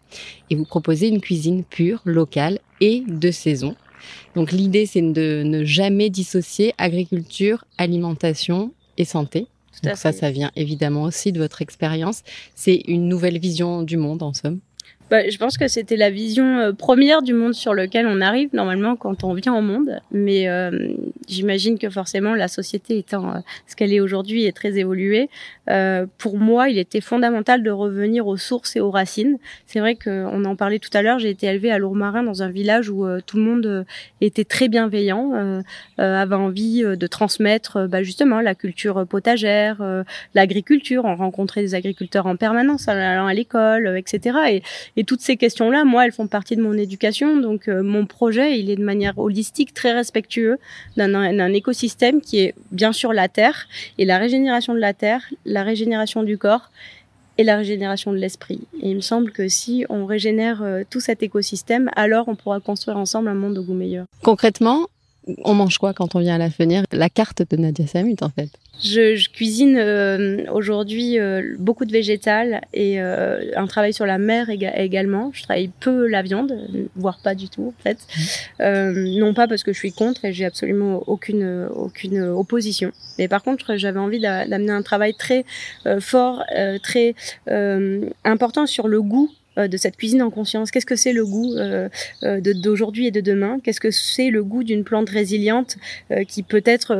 et 0.49 0.55
vous 0.55 0.65
proposez 0.65 1.07
une 1.07 1.21
cuisine 1.21 1.63
pure, 1.63 2.01
locale 2.05 2.59
et 2.81 3.03
de 3.07 3.31
saison. 3.31 3.75
Donc 4.35 4.51
l'idée, 4.51 4.85
c'est 4.85 5.01
de 5.01 5.43
ne 5.45 5.63
jamais 5.63 6.09
dissocier 6.09 6.73
agriculture, 6.77 7.65
alimentation 7.77 8.73
et 8.97 9.05
santé. 9.05 9.47
Donc 9.83 9.97
ça, 9.97 10.11
ça 10.11 10.31
vient 10.31 10.51
évidemment 10.55 11.03
aussi 11.03 11.31
de 11.31 11.39
votre 11.39 11.61
expérience. 11.61 12.23
C'est 12.55 12.83
une 12.87 13.07
nouvelle 13.07 13.39
vision 13.39 13.81
du 13.83 13.97
monde, 13.97 14.23
en 14.23 14.33
somme. 14.33 14.59
Bah, 15.13 15.29
je 15.29 15.37
pense 15.37 15.59
que 15.59 15.67
c'était 15.67 15.95
la 15.95 16.09
vision 16.09 16.57
euh, 16.57 16.73
première 16.73 17.21
du 17.21 17.35
monde 17.35 17.53
sur 17.53 17.75
lequel 17.75 18.07
on 18.07 18.19
arrive 18.19 18.49
normalement 18.51 18.95
quand 18.95 19.23
on 19.23 19.35
vient 19.35 19.53
au 19.53 19.61
monde. 19.61 19.99
Mais 20.11 20.47
euh, 20.47 20.87
j'imagine 21.27 21.77
que 21.77 21.87
forcément 21.91 22.33
la 22.33 22.47
société 22.47 22.97
étant 22.97 23.29
euh, 23.29 23.39
ce 23.67 23.75
qu'elle 23.75 23.93
est 23.93 23.99
aujourd'hui 23.99 24.45
est 24.45 24.57
très 24.57 24.79
évoluée. 24.79 25.29
pour 26.17 26.39
moi, 26.39 26.69
il 26.69 26.79
était 26.79 26.99
fondamental 26.99 27.61
de 27.61 27.69
revenir 27.69 28.25
aux 28.25 28.37
sources 28.37 28.75
et 28.75 28.79
aux 28.79 28.89
racines. 28.89 29.37
C'est 29.67 29.79
vrai 29.79 29.95
qu'on 29.95 30.45
en 30.45 30.55
parlait 30.55 30.79
tout 30.79 30.89
à 30.93 31.03
l'heure. 31.03 31.19
J'ai 31.19 31.29
été 31.29 31.45
élevée 31.45 31.69
à 31.69 31.77
Lourmarin 31.77 32.23
dans 32.23 32.41
un 32.41 32.49
village 32.49 32.89
où 32.89 33.05
tout 33.27 33.37
le 33.37 33.43
monde 33.43 33.85
était 34.19 34.43
très 34.43 34.67
bienveillant, 34.67 35.31
avait 35.97 36.35
envie 36.35 36.83
de 36.83 37.07
transmettre 37.07 37.87
bah, 37.87 38.03
justement 38.03 38.41
la 38.41 38.55
culture 38.55 39.05
potagère, 39.07 39.77
l'agriculture. 40.33 41.05
On 41.05 41.15
rencontrait 41.15 41.61
des 41.61 41.75
agriculteurs 41.75 42.25
en 42.25 42.35
permanence 42.35 42.87
allant 42.87 43.27
à 43.27 43.33
l'école, 43.33 43.95
etc. 43.97 44.37
Et, 44.49 44.63
et 44.97 45.02
et 45.03 45.05
toutes 45.05 45.19
ces 45.19 45.35
questions-là, 45.35 45.83
moi, 45.83 46.05
elles 46.05 46.13
font 46.13 46.27
partie 46.27 46.55
de 46.55 46.61
mon 46.61 46.77
éducation. 46.77 47.35
Donc, 47.35 47.67
euh, 47.67 47.83
mon 47.83 48.05
projet, 48.05 48.57
il 48.57 48.69
est 48.69 48.77
de 48.77 48.83
manière 48.85 49.19
holistique, 49.19 49.73
très 49.73 49.91
respectueux 49.91 50.59
d'un 50.95 51.53
écosystème 51.53 52.21
qui 52.21 52.39
est 52.39 52.55
bien 52.71 52.93
sûr 52.93 53.11
la 53.11 53.27
terre 53.27 53.67
et 53.97 54.05
la 54.05 54.17
régénération 54.17 54.73
de 54.73 54.79
la 54.79 54.93
terre, 54.93 55.21
la 55.43 55.63
régénération 55.63 56.23
du 56.23 56.37
corps 56.37 56.71
et 57.37 57.43
la 57.43 57.57
régénération 57.57 58.13
de 58.13 58.17
l'esprit. 58.17 58.61
Et 58.81 58.91
il 58.91 58.95
me 58.95 59.01
semble 59.01 59.31
que 59.31 59.49
si 59.49 59.85
on 59.89 60.05
régénère 60.05 60.63
euh, 60.63 60.83
tout 60.89 61.01
cet 61.01 61.21
écosystème, 61.21 61.89
alors 61.97 62.29
on 62.29 62.35
pourra 62.35 62.61
construire 62.61 62.95
ensemble 62.95 63.27
un 63.27 63.33
monde 63.33 63.57
au 63.57 63.63
goût 63.63 63.73
meilleur. 63.73 64.05
Concrètement, 64.21 64.87
on 65.43 65.53
mange 65.53 65.77
quoi 65.77 65.93
quand 65.93 66.15
on 66.15 66.19
vient 66.19 66.35
à 66.35 66.37
la 66.37 66.49
fenêtre 66.49 66.87
La 66.91 67.09
carte 67.09 67.43
de 67.49 67.57
Nadia 67.57 67.87
Samut, 67.87 68.21
en 68.21 68.29
fait. 68.29 68.49
Je, 68.81 69.29
cuisine 69.29 69.77
euh, 69.77 70.43
aujourd'hui 70.51 71.19
euh, 71.19 71.55
beaucoup 71.59 71.85
de 71.85 71.91
végétal 71.91 72.61
et 72.73 72.99
euh, 72.99 73.51
un 73.55 73.67
travail 73.67 73.93
sur 73.93 74.05
la 74.05 74.17
mer 74.17 74.49
également. 74.49 75.31
Je 75.33 75.43
travaille 75.43 75.69
peu 75.79 76.07
la 76.07 76.21
viande, 76.21 76.57
voire 76.95 77.19
pas 77.23 77.35
du 77.35 77.49
tout 77.49 77.73
en 77.77 77.83
fait. 77.83 77.99
Mmh. 78.59 79.19
non 79.19 79.33
pas 79.33 79.47
parce 79.47 79.63
que 79.63 79.73
je 79.73 79.77
suis 79.77 79.93
contre 79.93 80.25
et 80.25 80.33
j'ai 80.33 80.45
absolument 80.45 81.03
aucune 81.07 81.67
aucune 81.73 82.19
opposition. 82.21 82.91
Mais 83.19 83.27
par 83.27 83.43
contre, 83.43 83.75
j'avais 83.77 83.99
envie 83.99 84.19
d'amener 84.19 84.71
un 84.71 84.81
travail 84.81 85.13
très 85.13 85.45
fort, 85.99 86.43
très 86.81 87.15
important 88.23 88.65
sur 88.65 88.87
le 88.87 89.01
goût 89.01 89.29
euh, 89.29 89.42
de 89.57 89.77
cette 89.77 89.97
cuisine 89.97 90.21
en 90.21 90.29
conscience. 90.29 90.71
Qu'est-ce 90.71 90.85
que 90.85 90.95
c'est 90.95 91.13
le 91.13 91.25
goût 91.25 91.55
euh, 91.55 91.89
euh 92.23 92.41
d'aujourd'hui 92.41 93.07
et 93.07 93.11
de 93.11 93.21
demain? 93.21 93.59
Qu'est-ce 93.63 93.79
que 93.79 93.91
c'est 93.91 94.29
le 94.29 94.43
goût 94.43 94.63
d'une 94.63 94.83
plante 94.83 95.09
résiliente 95.09 95.77
euh, 96.11 96.23
qui 96.23 96.43
peut-être, 96.43 96.93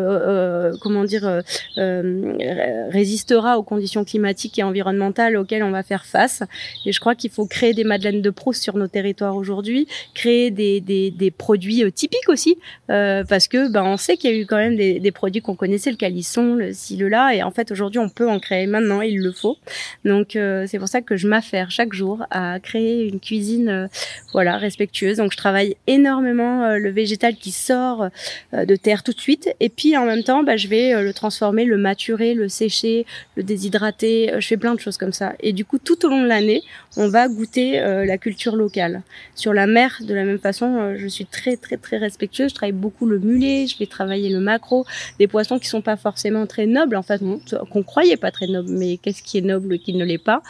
comment 0.81 1.03
dire, 1.03 1.41
résistera 1.77 3.57
aux 3.57 3.63
conditions 3.63 4.03
climatiques 4.03 4.60
et 4.60 4.63
environnementales 4.63 5.38
auxquelles 5.38 5.63
on 5.63 5.72
va 5.72 5.83
faire 5.83 6.05
face? 6.05 6.43
Et 6.86 6.91
je 6.91 7.00
crois 7.00 7.15
qu'il 7.15 7.31
faut 7.31 7.45
créer 7.45 7.74
des 7.74 7.83
madeleines 7.83 8.22
de 8.22 8.29
Proust 8.29 8.62
sur 8.62 8.77
nos 8.77 8.88
territoires 8.88 9.36
aujourd'hui, 9.36 9.88
créer 10.13 10.51
des, 10.51 10.81
des, 10.81 11.12
des, 11.12 11.31
produits 11.31 11.91
typiques 11.91 12.29
aussi, 12.29 12.57
parce 12.88 13.48
que 13.48 13.72
ben 13.72 13.83
on 13.83 13.98
sait 13.98 14.17
qu'il 14.17 14.31
y 14.31 14.33
a 14.33 14.38
eu 14.38 14.45
quand 14.45 14.57
même 14.57 14.75
des, 14.75 15.00
des 15.00 15.12
produits 15.12 15.41
qu'on 15.41 15.55
connaissait, 15.55 15.91
le 15.91 15.98
calisson, 15.98 16.55
le 16.55 16.74
ci, 16.74 16.98
le 16.98 17.10
là, 17.10 17.33
et 17.33 17.43
en 17.43 17.51
fait 17.51 17.72
aujourd'hui 17.72 18.00
on 18.00 18.10
peut 18.10 18.29
en 18.29 18.39
créer 18.39 18.67
maintenant, 18.67 19.01
il 19.01 19.19
le 19.19 19.31
faut. 19.31 19.57
Donc 20.05 20.31
c'est 20.33 20.79
pour 20.79 20.88
ça 20.88 21.01
que 21.01 21.17
je 21.17 21.27
m'affaire 21.27 21.72
chaque 21.72 21.93
jour 21.93 22.25
à 22.29 22.43
créer 22.62 23.08
une 23.08 23.20
cuisine 23.20 23.90
voilà 24.32 24.58
respectueuse. 24.58 25.18
Donc 25.18 25.32
je 25.32 25.38
travaille 25.38 25.76
énormément 25.88 26.76
le 26.78 26.90
végétal 26.90 27.36
qui 27.36 27.52
sort 27.52 28.08
de 28.54 28.76
terre 28.76 29.04
tout 29.04 29.14
de 29.14 29.20
suite 29.20 29.50
et 29.60 29.70
puis 29.70 29.98
en 29.98 30.06
même 30.06 30.24
temps 30.24 30.44
bah, 30.44 30.58
je 30.58 30.68
vais 30.68 31.02
le 31.02 31.14
transformer, 31.14 31.66
le 31.66 31.78
maturer, 31.78 32.34
le 32.34 32.50
sécher, 32.50 33.06
le 33.36 33.44
déshydrater. 33.44 34.34
je 34.40 34.48
fais 34.48 34.58
plein 34.58 34.76
de 34.76 34.80
choses 34.80 34.98
comme 34.98 35.14
ça. 35.14 35.34
Et 35.40 35.54
du 35.54 35.66
coup 35.66 35.78
tout 35.78 36.06
au 36.06 36.10
long 36.10 36.22
de 36.22 36.28
l'année, 36.28 36.62
on 36.98 37.08
va 37.08 37.28
goûter 37.28 37.80
la 37.80 38.18
culture 38.18 38.56
locale. 38.56 39.02
Sur 39.36 39.54
la 39.54 39.68
mer, 39.68 40.00
de 40.02 40.14
la 40.14 40.24
même 40.24 40.40
façon, 40.40 40.96
je 40.98 41.08
suis 41.08 41.26
très 41.26 41.58
très 41.58 41.78
très 41.78 41.98
respectueuse. 41.98 42.50
Je 42.50 42.56
travaille 42.56 42.72
beaucoup 42.72 43.06
le 43.06 43.20
mulet, 43.20 43.68
je 43.68 43.78
vais 43.78 43.86
travailler 43.86 44.30
le 44.30 44.40
macro, 44.40 44.86
des 45.20 45.28
poissons 45.28 45.60
qui 45.60 45.68
sont 45.68 45.82
pas 45.82 45.98
forcément 45.98 46.46
très 46.46 46.66
nobles, 46.66 46.96
en 46.96 47.04
fait, 47.04 47.22
qu'on 47.72 47.84
croyait 47.84 48.18
pas 48.18 48.32
très 48.32 48.48
nobles, 48.48 48.70
mais 48.72 48.98
qu'est-ce 48.98 49.24
qui 49.24 49.38
est 49.38 49.42
noble 49.42 49.80
qui 49.80 49.94
ne 49.94 50.04
l'est 50.04 50.18
pas? 50.18 50.42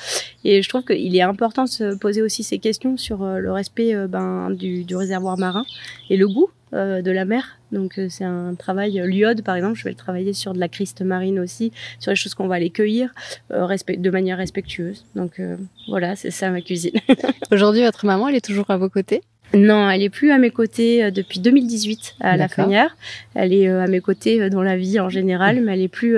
Et 0.43 0.61
je 0.61 0.69
trouve 0.69 0.83
qu'il 0.83 1.15
est 1.15 1.21
important 1.21 1.63
de 1.63 1.69
se 1.69 1.82
poser 1.99 2.21
aussi 2.21 2.43
ces 2.43 2.59
questions 2.59 2.97
sur 2.97 3.23
euh, 3.23 3.39
le 3.39 3.51
respect 3.51 3.95
euh, 3.95 4.07
ben, 4.07 4.49
du, 4.51 4.85
réservoir 4.95 5.37
marin 5.37 5.65
et 6.09 6.17
le 6.17 6.27
goût 6.27 6.49
euh, 6.73 7.01
de 7.01 7.11
la 7.11 7.25
mer. 7.25 7.59
Donc 7.71 7.99
c'est 8.09 8.23
un 8.23 8.53
travail 8.55 9.01
l'iode 9.07 9.41
par 9.41 9.55
exemple, 9.55 9.77
je 9.77 9.83
vais 9.83 9.89
le 9.89 9.95
travailler 9.95 10.33
sur 10.33 10.53
de 10.53 10.59
la 10.59 10.67
criste 10.67 11.01
marine 11.01 11.39
aussi, 11.39 11.71
sur 11.99 12.11
les 12.11 12.15
choses 12.15 12.35
qu'on 12.35 12.47
va 12.47 12.55
aller 12.55 12.69
cueillir 12.69 13.13
de 13.49 14.09
manière 14.11 14.37
respectueuse. 14.37 15.05
Donc 15.15 15.41
voilà, 15.87 16.15
c'est 16.15 16.29
ça 16.29 16.51
ma 16.51 16.61
cuisine. 16.61 16.93
Aujourd'hui, 17.51 17.83
votre 17.83 18.05
maman, 18.05 18.27
elle 18.29 18.35
est 18.35 18.45
toujours 18.45 18.69
à 18.69 18.77
vos 18.77 18.89
côtés? 18.89 19.23
Non, 19.55 19.87
elle 19.87 20.01
est 20.01 20.09
plus 20.09 20.31
à 20.31 20.39
mes 20.39 20.49
côtés 20.49 21.03
euh, 21.03 21.11
depuis 21.11 21.39
2018 21.39 22.15
à 22.21 22.37
La 22.37 22.47
Fenière. 22.47 22.95
Elle 23.35 23.53
est 23.53 23.67
euh, 23.67 23.83
à 23.83 23.87
mes 23.87 24.01
côtés 24.01 24.41
euh, 24.41 24.49
dans 24.49 24.63
la 24.63 24.75
vie 24.75 24.99
en 24.99 25.09
général, 25.09 25.61
mais 25.61 25.73
elle 25.73 25.81
est 25.81 25.87
plus 25.87 26.17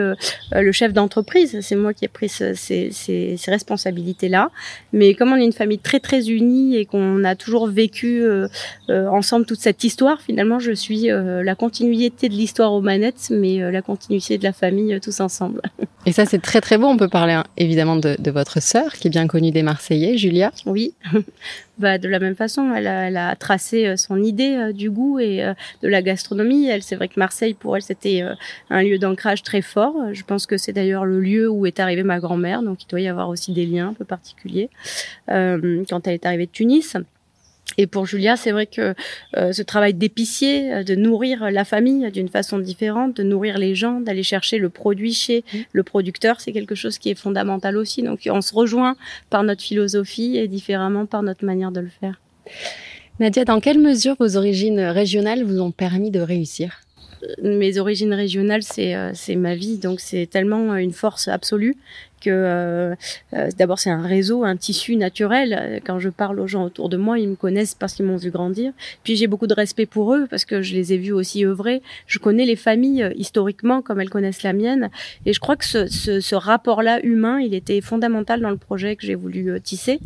le 0.51 0.71
chef 0.71 0.93
d'entreprise. 0.93 1.59
C'est 1.61 1.75
moi 1.75 1.93
qui 1.93 2.05
ai 2.05 2.07
pris 2.07 2.29
ces, 2.29 2.55
ces, 2.55 2.91
ces 2.91 3.37
responsabilités-là. 3.47 4.51
Mais 4.93 5.13
comme 5.15 5.33
on 5.33 5.35
est 5.35 5.43
une 5.43 5.53
famille 5.53 5.79
très 5.79 5.99
très 5.99 6.29
unie 6.29 6.77
et 6.77 6.85
qu'on 6.85 7.23
a 7.23 7.35
toujours 7.35 7.67
vécu 7.67 8.25
ensemble 8.89 9.45
toute 9.45 9.59
cette 9.59 9.83
histoire, 9.83 10.21
finalement, 10.21 10.59
je 10.59 10.71
suis 10.71 11.07
la 11.07 11.55
continuité 11.55 12.29
de 12.29 12.33
l'histoire 12.33 12.73
aux 12.73 12.81
manettes, 12.81 13.29
mais 13.31 13.71
la 13.71 13.81
continuité 13.81 14.37
de 14.37 14.43
la 14.43 14.53
famille 14.53 14.99
tous 15.01 15.19
ensemble. 15.19 15.61
Et 16.05 16.11
ça, 16.11 16.25
c'est 16.25 16.41
très 16.41 16.61
très 16.61 16.77
beau. 16.77 16.87
On 16.87 16.97
peut 16.97 17.09
parler 17.09 17.33
hein, 17.33 17.43
évidemment 17.57 17.95
de, 17.95 18.15
de 18.17 18.31
votre 18.31 18.61
sœur, 18.61 18.93
qui 18.93 19.07
est 19.07 19.11
bien 19.11 19.27
connue 19.27 19.51
des 19.51 19.63
Marseillais, 19.63 20.17
Julia. 20.17 20.51
Oui. 20.65 20.93
bah, 21.77 21.97
de 21.97 22.07
la 22.07 22.19
même 22.19 22.35
façon, 22.35 22.73
elle 22.73 22.87
a, 22.87 23.07
elle 23.07 23.17
a 23.17 23.35
tracé 23.35 23.85
euh, 23.85 23.97
son 23.97 24.21
idée 24.23 24.55
euh, 24.55 24.71
du 24.71 24.89
goût 24.89 25.19
et 25.19 25.43
euh, 25.43 25.53
de 25.81 25.89
la 25.89 26.01
gastronomie. 26.01 26.67
Elle, 26.67 26.83
c'est 26.83 26.95
vrai 26.95 27.09
que 27.09 27.19
Marseille, 27.19 27.53
pour 27.53 27.75
elle, 27.75 27.81
c'était 27.81 28.23
un 28.69 28.83
lieu 28.83 28.97
d'ancrage 28.97 29.43
très 29.43 29.61
fort. 29.61 30.13
Je 30.13 30.23
pense 30.23 30.45
que 30.45 30.57
c'est 30.57 30.71
d'ailleurs 30.71 31.05
le 31.05 31.19
lieu 31.19 31.49
où 31.49 31.65
est 31.65 31.79
arrivée 31.79 32.03
ma 32.03 32.19
grand-mère, 32.19 32.61
donc 32.63 32.83
il 32.83 32.87
doit 32.87 33.01
y 33.01 33.07
avoir 33.07 33.29
aussi 33.29 33.51
des 33.51 33.65
liens 33.65 33.89
un 33.89 33.93
peu 33.93 34.05
particuliers. 34.05 34.69
quand 35.27 36.07
elle 36.07 36.13
est 36.13 36.25
arrivée 36.25 36.45
de 36.45 36.51
Tunis, 36.51 36.95
et 37.77 37.87
pour 37.87 38.05
Julia, 38.05 38.37
c'est 38.37 38.51
vrai 38.51 38.67
que 38.67 38.93
euh, 39.35 39.51
ce 39.51 39.61
travail 39.61 39.93
d'épicier, 39.93 40.73
euh, 40.73 40.83
de 40.83 40.95
nourrir 40.95 41.51
la 41.51 41.65
famille 41.65 42.09
d'une 42.11 42.29
façon 42.29 42.59
différente, 42.59 43.17
de 43.17 43.23
nourrir 43.23 43.57
les 43.57 43.75
gens, 43.75 43.99
d'aller 43.99 44.23
chercher 44.23 44.57
le 44.57 44.69
produit 44.69 45.13
chez 45.13 45.43
mmh. 45.53 45.57
le 45.73 45.83
producteur, 45.83 46.39
c'est 46.39 46.51
quelque 46.51 46.75
chose 46.75 46.97
qui 46.97 47.09
est 47.09 47.15
fondamental 47.15 47.75
aussi. 47.75 48.01
Donc 48.01 48.21
on 48.31 48.41
se 48.41 48.53
rejoint 48.53 48.95
par 49.29 49.43
notre 49.43 49.61
philosophie 49.61 50.37
et 50.37 50.47
différemment 50.47 51.05
par 51.05 51.23
notre 51.23 51.43
manière 51.45 51.71
de 51.71 51.81
le 51.81 51.89
faire. 51.89 52.21
Nadia, 53.19 53.45
dans 53.45 53.59
quelle 53.59 53.79
mesure 53.79 54.15
vos 54.19 54.37
origines 54.37 54.79
régionales 54.79 55.43
vous 55.43 55.59
ont 55.59 55.71
permis 55.71 56.11
de 56.11 56.19
réussir? 56.19 56.81
Mes 57.41 57.79
origines 57.79 58.13
régionales, 58.13 58.61
c'est 58.61 58.93
euh, 58.95 59.11
ma 59.35 59.55
vie, 59.55 59.77
donc 59.77 59.99
c'est 59.99 60.27
tellement 60.27 60.75
une 60.75 60.91
force 60.91 61.27
absolue 61.27 61.75
euh, 62.27 62.95
euh, 63.33 63.49
d'abord 63.57 63.79
c'est 63.79 63.89
un 63.89 64.01
réseau, 64.01 64.43
un 64.43 64.55
tissu 64.55 64.95
naturel. 64.95 65.81
Quand 65.85 65.99
je 65.99 66.09
parle 66.09 66.39
aux 66.39 66.47
gens 66.47 66.65
autour 66.65 66.89
de 66.89 66.97
moi, 66.97 67.19
ils 67.19 67.29
me 67.29 67.35
connaissent 67.35 67.75
parce 67.75 67.93
qu'ils 67.93 68.05
m'ont 68.05 68.17
vu 68.17 68.31
grandir. 68.31 68.73
Puis 69.03 69.15
j'ai 69.15 69.27
beaucoup 69.27 69.47
de 69.47 69.53
respect 69.53 69.85
pour 69.85 70.13
eux 70.13 70.27
parce 70.29 70.45
que 70.45 70.61
je 70.61 70.73
les 70.73 70.93
ai 70.93 70.97
vus 70.97 71.11
aussi 71.11 71.45
œuvrer. 71.45 71.81
Je 72.07 72.19
connais 72.19 72.45
les 72.45 72.55
familles 72.55 73.03
euh, 73.03 73.11
historiquement 73.15 73.81
comme 73.81 73.99
elles 73.99 74.09
connaissent 74.09 74.43
la 74.43 74.53
mienne, 74.53 74.89
et 75.25 75.33
je 75.33 75.39
crois 75.39 75.55
que 75.55 75.65
ce, 75.65 76.35
rapport-là 76.35 76.99
humain, 77.03 77.39
il 77.39 77.53
était 77.53 77.79
fondamental 77.81 78.41
dans 78.41 78.49
le 78.49 78.57
projet 78.57 78.95
que 78.95 79.05
j'ai 79.05 79.15
voulu 79.15 79.59
tisser. 79.61 79.99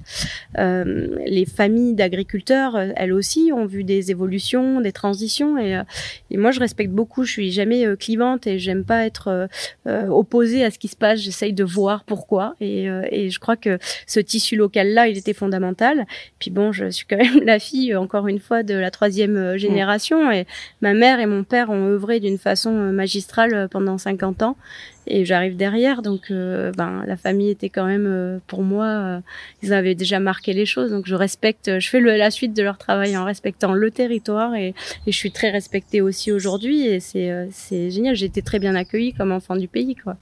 Les 0.56 1.46
familles 1.46 1.96
d'agriculteurs, 1.96 2.78
elles 2.78 3.14
aussi, 3.14 3.52
ont 3.54 3.66
vu 3.66 3.84
des 3.84 4.12
évolutions, 4.12 4.80
des 4.82 4.92
transitions, 4.92 5.58
et, 5.58 5.82
et 6.30 6.38
moi 6.38 6.52
je 6.52 6.60
respecte 6.60 6.92
beaucoup. 6.92 7.24
Je 7.24 7.32
suis 7.32 7.52
jamais 7.52 7.86
clivante 7.98 8.48
et 8.48 8.60
j'aime 8.60 8.84
pas 8.84 9.06
être 9.06 9.48
opposée 9.86 10.64
à 10.64 10.72
ce 10.72 10.80
qui 10.80 10.88
se 10.88 10.96
passe. 10.96 11.20
J'essaye 11.20 11.54
de 11.54 11.64
voir 11.64 12.04
pourquoi. 12.10 12.56
Et, 12.60 12.90
euh, 12.90 13.04
et 13.12 13.30
je 13.30 13.40
crois 13.40 13.56
que 13.56 13.78
ce 14.08 14.20
tissu 14.20 14.56
local-là, 14.56 15.08
il 15.08 15.18
était 15.18 15.34
fondamental. 15.34 16.08
Puis 16.40 16.50
bon, 16.50 16.72
je 16.72 16.90
suis 16.90 17.06
quand 17.06 17.18
même 17.18 17.42
la 17.46 17.60
fille, 17.60 17.96
encore 17.96 18.28
une 18.28 18.40
fois, 18.40 18.64
de 18.64 18.74
la 18.74 18.90
troisième 18.90 19.38
euh, 19.38 19.58
génération. 19.58 20.32
Et 20.32 20.48
ma 20.82 20.96
mère 20.96 21.20
et 21.20 21.28
mon 21.28 21.44
père 21.44 21.70
ont 21.70 21.86
œuvré 21.86 22.20
d'une 22.20 22.40
façon 22.40 22.72
euh, 22.76 22.92
magistrale 22.92 23.70
pendant 23.70 24.00
50 24.00 24.42
ans. 24.42 24.58
Et 25.06 25.24
j'arrive 25.24 25.56
derrière. 25.56 26.02
Donc 26.04 26.30
ben 26.30 27.04
la 27.08 27.18
famille 27.18 27.50
était 27.50 27.70
quand 27.70 27.86
même 27.86 28.40
pour 28.46 28.62
moi 28.62 29.22
ils 29.64 29.74
avaient 29.74 29.96
déjà 29.96 30.20
marqué 30.20 30.54
les 30.54 30.68
choses. 30.68 30.92
Donc 30.92 31.08
je 31.08 31.16
respecte 31.16 31.80
je 31.80 31.90
fais 31.90 32.00
le, 32.00 32.16
la 32.16 32.30
suite 32.30 32.56
de 32.56 32.62
leur 32.62 32.78
travail 32.78 33.18
en 33.18 33.26
respectant 33.26 33.74
le 33.74 33.90
territoire. 33.90 34.54
Et, 34.54 34.76
et 35.08 35.12
je 35.12 35.18
suis 35.18 35.32
très 35.32 35.50
respectée 35.50 36.02
aussi 36.02 36.32
aujourd'hui. 36.32 36.86
Et 36.86 37.00
c'est 37.00 37.48
c'est 37.50 37.90
génial. 37.90 38.14
J'ai 38.16 38.28
été 38.28 38.44
très 38.44 38.60
bien 38.60 38.76
accueillie 38.76 39.14
comme 39.14 39.32
enfant 39.32 39.56
du 39.56 39.68
pays 39.68 39.96
quoi 39.96 40.16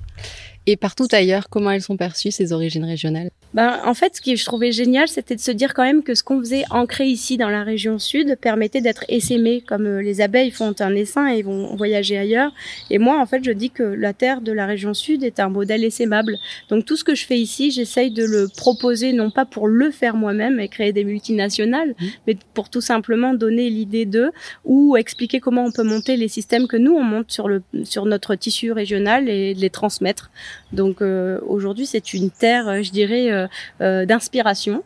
et 0.70 0.76
partout 0.76 1.08
ailleurs, 1.14 1.48
comment 1.50 1.72
elles 1.72 1.82
sont 1.82 1.96
perçues, 1.96 2.30
ces 2.30 2.52
origines 2.52 2.84
régionales? 2.84 3.32
Ben, 3.54 3.80
En 3.86 3.94
fait, 3.94 4.18
ce 4.18 4.22
que 4.22 4.36
je 4.36 4.44
trouvais 4.44 4.74
génial, 4.74 5.08
c'était 5.08 5.36
de 5.38 5.40
se 5.40 5.52
dire 5.52 5.74
quand 5.74 5.84
même 5.84 6.04
que 6.04 6.14
ce 6.14 6.24
qu'on 6.24 6.40
faisait 6.40 6.66
ancré 6.70 7.06
ici 7.06 7.38
dans 7.38 7.48
la 7.48 7.64
région 7.64 8.00
sud 8.00 8.38
permettait 8.42 8.82
d'être 8.82 9.06
essaimé, 9.08 9.64
comme 9.66 9.86
euh, 9.86 10.02
les 10.02 10.20
abeilles 10.20 10.52
font 10.52 10.76
un 10.80 10.94
essaim 10.94 11.28
et 11.28 11.42
vont 11.42 11.74
voyager 11.78 12.18
ailleurs. 12.18 12.52
Et 12.90 12.98
moi, 12.98 13.18
en 13.18 13.26
fait, 13.26 13.46
je 13.46 13.52
dis 13.52 13.70
que 13.70 13.82
la 13.82 14.12
terre 14.12 14.42
de 14.42 14.52
la 14.52 14.66
région 14.66 14.94
sud 14.94 15.24
est 15.24 15.40
un 15.40 15.48
modèle 15.48 15.86
essaimable. 15.86 16.38
Donc 16.68 16.84
tout 16.84 16.98
ce 16.98 17.06
que 17.06 17.16
je 17.16 17.26
fais 17.26 17.40
ici, 17.40 17.72
j'essaye 17.72 18.12
de 18.12 18.26
le 18.26 18.50
proposer, 18.50 19.14
non 19.14 19.32
pas 19.32 19.46
pour 19.46 19.70
le 19.70 19.90
faire 19.90 20.18
moi-même 20.18 20.60
et 20.60 20.68
créer 20.68 20.92
des 20.92 21.06
multinationales, 21.06 21.92
mmh. 21.98 22.06
mais 22.28 22.38
pour 22.54 22.70
tout 22.70 22.82
simplement 22.82 23.34
donner 23.34 23.70
l'idée 23.70 24.06
d'eux 24.06 24.32
ou 24.66 24.98
expliquer 24.98 25.40
comment 25.40 25.64
on 25.64 25.72
peut 25.72 25.84
monter 25.84 26.18
les 26.18 26.28
systèmes 26.28 26.68
que 26.68 26.76
nous, 26.76 26.92
on 26.92 27.04
monte 27.04 27.32
sur, 27.32 27.48
le, 27.48 27.64
sur 27.86 28.06
notre 28.06 28.36
tissu 28.36 28.74
régional 28.74 29.30
et 29.30 29.54
les 29.54 29.70
transmettre. 29.70 30.30
Donc 30.72 31.02
euh, 31.02 31.40
aujourd'hui, 31.46 31.86
c'est 31.86 32.14
une 32.14 32.30
terre, 32.30 32.68
euh, 32.68 32.82
je 32.82 32.92
dirais, 32.92 33.48
euh, 33.82 34.06
d'inspiration 34.06 34.84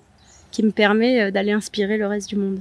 qui 0.52 0.64
me 0.64 0.72
permet 0.72 1.32
d'aller 1.32 1.54
inspirer 1.54 1.98
le 1.98 2.08
reste 2.08 2.28
du 2.28 2.36
monde. 2.36 2.60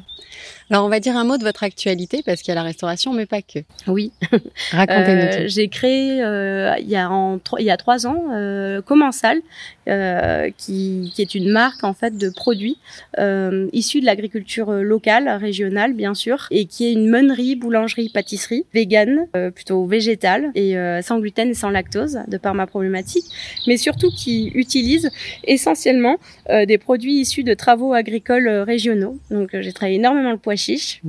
Alors, 0.70 0.84
on 0.84 0.88
va 0.88 1.00
dire 1.00 1.16
un 1.16 1.24
mot 1.24 1.36
de 1.36 1.42
votre 1.42 1.64
actualité 1.64 2.22
parce 2.24 2.42
qu'il 2.42 2.50
y 2.50 2.52
a 2.52 2.54
la 2.54 2.62
restauration, 2.62 3.12
mais 3.12 3.26
pas 3.26 3.42
que. 3.42 3.58
Oui. 3.88 4.12
Racontez-nous. 4.70 5.42
Euh, 5.42 5.48
j'ai 5.48 5.66
créé 5.66 6.22
euh, 6.22 6.76
il, 6.78 6.88
y 6.88 6.94
a 6.94 7.10
en, 7.10 7.40
il 7.58 7.64
y 7.64 7.72
a 7.72 7.76
trois 7.76 8.06
ans 8.06 8.26
euh, 8.32 8.80
Commensal, 8.80 9.40
euh, 9.88 10.48
qui, 10.56 11.10
qui, 11.12 11.22
est 11.22 11.34
une 11.34 11.50
marque 11.50 11.82
en 11.82 11.92
fait 11.92 12.16
de 12.16 12.30
produits 12.30 12.78
euh, 13.18 13.68
issus 13.72 14.00
de 14.00 14.06
l'agriculture 14.06 14.70
locale, 14.70 15.28
régionale 15.28 15.92
bien 15.92 16.14
sûr, 16.14 16.46
et 16.52 16.66
qui 16.66 16.86
est 16.86 16.92
une 16.92 17.08
meunerie, 17.08 17.56
boulangerie, 17.56 18.08
pâtisserie, 18.08 18.64
végane, 18.72 19.26
plutôt 19.54 19.86
végétale 19.86 20.52
et 20.54 20.76
sans 21.02 21.18
gluten 21.18 21.48
et 21.48 21.54
sans 21.54 21.70
lactose, 21.70 22.20
de 22.28 22.36
par 22.36 22.54
ma 22.54 22.66
problématique, 22.68 23.24
mais 23.66 23.76
surtout 23.76 24.10
qui 24.10 24.52
utilise 24.54 25.10
essentiellement 25.44 26.16
des 26.48 26.78
produits 26.78 27.20
issus 27.20 27.42
de 27.42 27.54
travaux 27.54 27.92
agricoles 27.92 28.48
régionaux. 28.48 29.18
Donc, 29.30 29.50
j'ai 29.52 29.72
travaillé 29.72 29.96
énormément 29.96 30.30
le 30.30 30.36
pois 30.36 30.56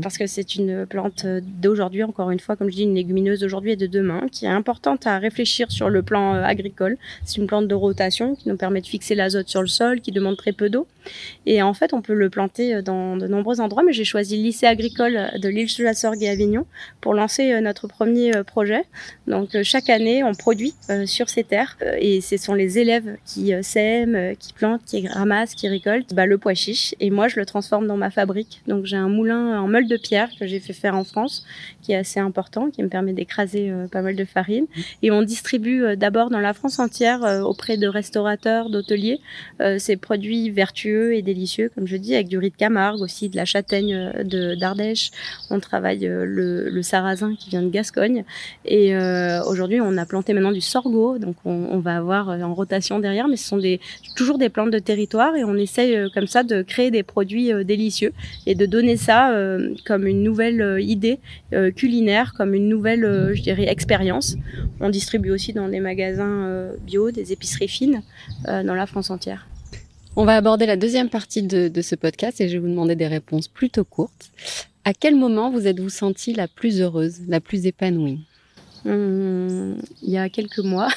parce 0.02 0.18
que 0.18 0.28
c'est 0.28 0.56
une 0.56 0.86
plante 0.86 1.26
d'aujourd'hui, 1.26 2.04
encore 2.04 2.32
une 2.32 2.40
fois, 2.40 2.56
comme 2.56 2.70
je 2.70 2.76
dis, 2.76 2.84
une 2.84 2.96
légumineuse 2.96 3.40
d'aujourd'hui 3.40 3.72
et 3.72 3.76
de 3.76 3.88
demain, 3.88 4.28
qui 4.32 4.46
est 4.46 4.50
importante 4.50 5.08
à 5.08 5.18
réfléchir 5.18 5.72
sur 5.72 5.90
le 5.90 6.02
plan 6.02 6.36
euh, 6.36 6.44
agricole. 6.44 6.98
C'est 7.26 7.38
une 7.38 7.48
plante 7.48 7.68
de 7.68 7.76
rotation 7.76 8.36
qui 8.36 8.50
nous 8.50 8.58
permet 8.58 8.82
de 8.82 8.88
fixer 8.88 9.16
l'azote 9.16 9.50
sur 9.50 9.62
le 9.62 9.68
sol, 9.68 10.02
qui 10.02 10.12
demande 10.12 10.38
très 10.38 10.52
peu 10.52 10.70
d'eau. 10.70 10.88
Et 11.46 11.62
en 11.62 11.74
fait, 11.74 11.94
on 11.94 12.02
peut 12.02 12.14
le 12.14 12.30
planter 12.30 12.76
euh, 12.76 12.82
dans 12.82 13.18
de 13.18 13.28
nombreux 13.28 13.62
endroits, 13.62 13.84
mais 13.84 13.94
j'ai 13.94 14.04
choisi 14.04 14.38
le 14.38 14.44
lycée 14.44 14.66
agricole 14.66 15.32
de 15.38 15.50
l'île 15.50 15.68
de 15.78 15.84
la 15.84 15.94
Sorgue 15.94 16.24
et 16.24 16.30
Avignon 16.30 16.66
pour 17.00 17.14
lancer 17.14 17.54
euh, 17.54 17.62
notre 17.62 17.88
premier 17.88 18.32
projet. 18.46 18.84
Donc, 19.28 19.62
chaque 19.64 19.90
année, 19.90 20.24
on 20.24 20.34
produit 20.34 20.74
sur 21.06 21.30
ces 21.30 21.44
terres 21.44 21.78
et 22.00 22.22
ce 22.22 22.38
sont 22.38 22.54
les 22.54 22.80
élèves 22.80 23.18
qui 23.26 23.54
sèment, 23.62 24.36
qui 24.38 24.54
plantent, 24.54 24.84
qui 24.86 25.08
ramassent, 25.08 25.56
qui 25.56 25.68
récoltent 25.68 26.14
bah, 26.14 26.26
le 26.26 26.38
pois 26.38 26.54
chiche. 26.54 26.96
Et 27.00 27.10
moi, 27.10 27.28
je 27.28 27.40
le 27.40 27.46
transforme 27.46 27.88
dans 27.88 27.98
ma 27.98 28.10
fabrique. 28.10 28.62
Donc, 28.68 28.86
j'ai 28.86 28.98
un 28.98 29.10
moulin 29.10 29.62
en 29.62 29.68
meule 29.68 29.88
de 29.88 29.98
pierre 29.98 30.30
que 30.40 30.48
j'ai 30.48 30.60
fait 30.60 30.74
faire 30.74 30.96
en 30.96 31.04
France, 31.04 31.46
qui 31.82 31.94
est 31.94 31.96
assez 31.96 32.20
important, 32.20 32.70
qui 32.70 32.84
me 32.84 32.90
permet 32.90 33.14
d'écraser 33.14 33.70
euh, 33.70 33.88
pas 33.88 34.02
mal 34.02 34.16
de 34.16 34.26
farine. 34.26 34.66
Et 35.02 35.12
on 35.12 35.22
distribue 35.22 35.84
euh, 35.84 35.96
d'abord 35.96 36.30
dans 36.30 36.40
la 36.40 36.54
France 36.54 36.80
entière 36.80 37.24
euh, 37.24 37.42
auprès 37.42 37.78
de 37.78 37.88
restaurateurs, 37.88 38.70
d'hôteliers, 38.70 39.20
ces 39.78 39.98
produits 39.98 40.50
vertueux 40.50 40.91
et 40.92 41.22
délicieux, 41.22 41.72
comme 41.74 41.88
je 41.88 41.98
dis, 41.98 42.14
avec 42.16 42.28
du 42.28 42.38
riz 42.38 42.50
de 42.50 42.56
Camargue 42.56 43.02
aussi, 43.02 43.30
de 43.30 43.36
la 43.36 43.46
châtaigne 43.46 43.94
euh, 43.94 44.24
de 44.24 44.56
d'Ardèche. 44.56 45.12
On 45.50 45.60
travaille 45.60 46.08
euh, 46.08 46.26
le, 46.26 46.82
sarrasin 46.82 47.36
qui 47.36 47.50
vient 47.50 47.62
de 47.62 47.70
Gascogne. 47.70 48.24
Et 48.66 48.96
euh, 48.96 49.44
aujourd'hui, 49.44 49.80
on 49.82 49.98
a 49.98 50.06
planté 50.06 50.34
maintenant 50.34 50.52
du 50.52 50.62
sorgho, 50.62 51.18
donc 51.18 51.36
on, 51.46 51.68
on, 51.72 51.80
va 51.80 51.98
avoir 51.98 52.30
en 52.30 52.54
rotation 52.54 53.00
derrière, 53.00 53.28
mais 53.28 53.38
ce 53.38 53.48
sont 53.48 53.58
des, 53.58 53.80
toujours 54.16 54.38
des 54.38 54.50
plantes 54.50 54.72
de 54.72 54.80
territoire 54.80 55.36
et 55.36 55.44
on 55.44 55.56
essaye 55.56 56.10
comme 56.14 56.28
ça 56.28 56.44
de 56.44 56.62
créer 56.64 56.92
des 56.92 57.04
produits 57.04 57.52
délicieux 57.64 58.14
et 58.46 58.56
de 58.56 58.66
donner 58.66 58.98
ça 58.98 59.32
comme 59.86 60.08
une 60.08 60.24
nouvelle 60.24 60.78
idée 60.82 61.20
culinaire, 61.76 62.34
comme 62.36 62.54
une 62.54 62.68
nouvelle, 62.68 63.32
je 63.34 63.42
dirais, 63.42 63.68
expérience. 63.68 64.36
On 64.80 64.90
distribue 64.90 65.32
aussi 65.32 65.54
dans 65.54 65.68
des 65.70 65.80
magasins 65.80 66.72
bio, 66.86 67.12
des 67.12 67.32
épiceries 67.32 67.68
fines 67.68 68.02
dans 68.48 68.76
la 68.76 68.88
France 68.88 69.12
entière. 69.12 69.48
On 70.18 70.26
va 70.26 70.36
aborder 70.36 70.66
la 70.66 70.76
deuxième 70.76 71.10
partie 71.10 71.42
de, 71.42 71.82
ce 71.82 71.96
podcast 71.96 72.42
et 72.42 72.50
je 72.50 72.54
vais 72.54 72.60
vous 72.60 72.68
demander 72.68 72.96
des 72.96 73.08
réponses 73.08 73.48
plutôt 73.48 73.86
courtes. 73.86 74.32
À 74.84 74.94
quel 74.94 75.16
moment 75.16 75.50
vous 75.50 75.68
êtes-vous 75.68 75.90
sentie 75.90 76.34
la 76.34 76.50
plus 76.50 76.82
heureuse, 76.82 77.22
la 77.30 77.40
plus 77.40 77.66
épanouie? 77.66 78.20
Hum, 78.86 79.78
Il 80.02 80.10
y 80.10 80.18
a 80.18 80.28
quelques 80.28 80.60
mois, 80.60 80.90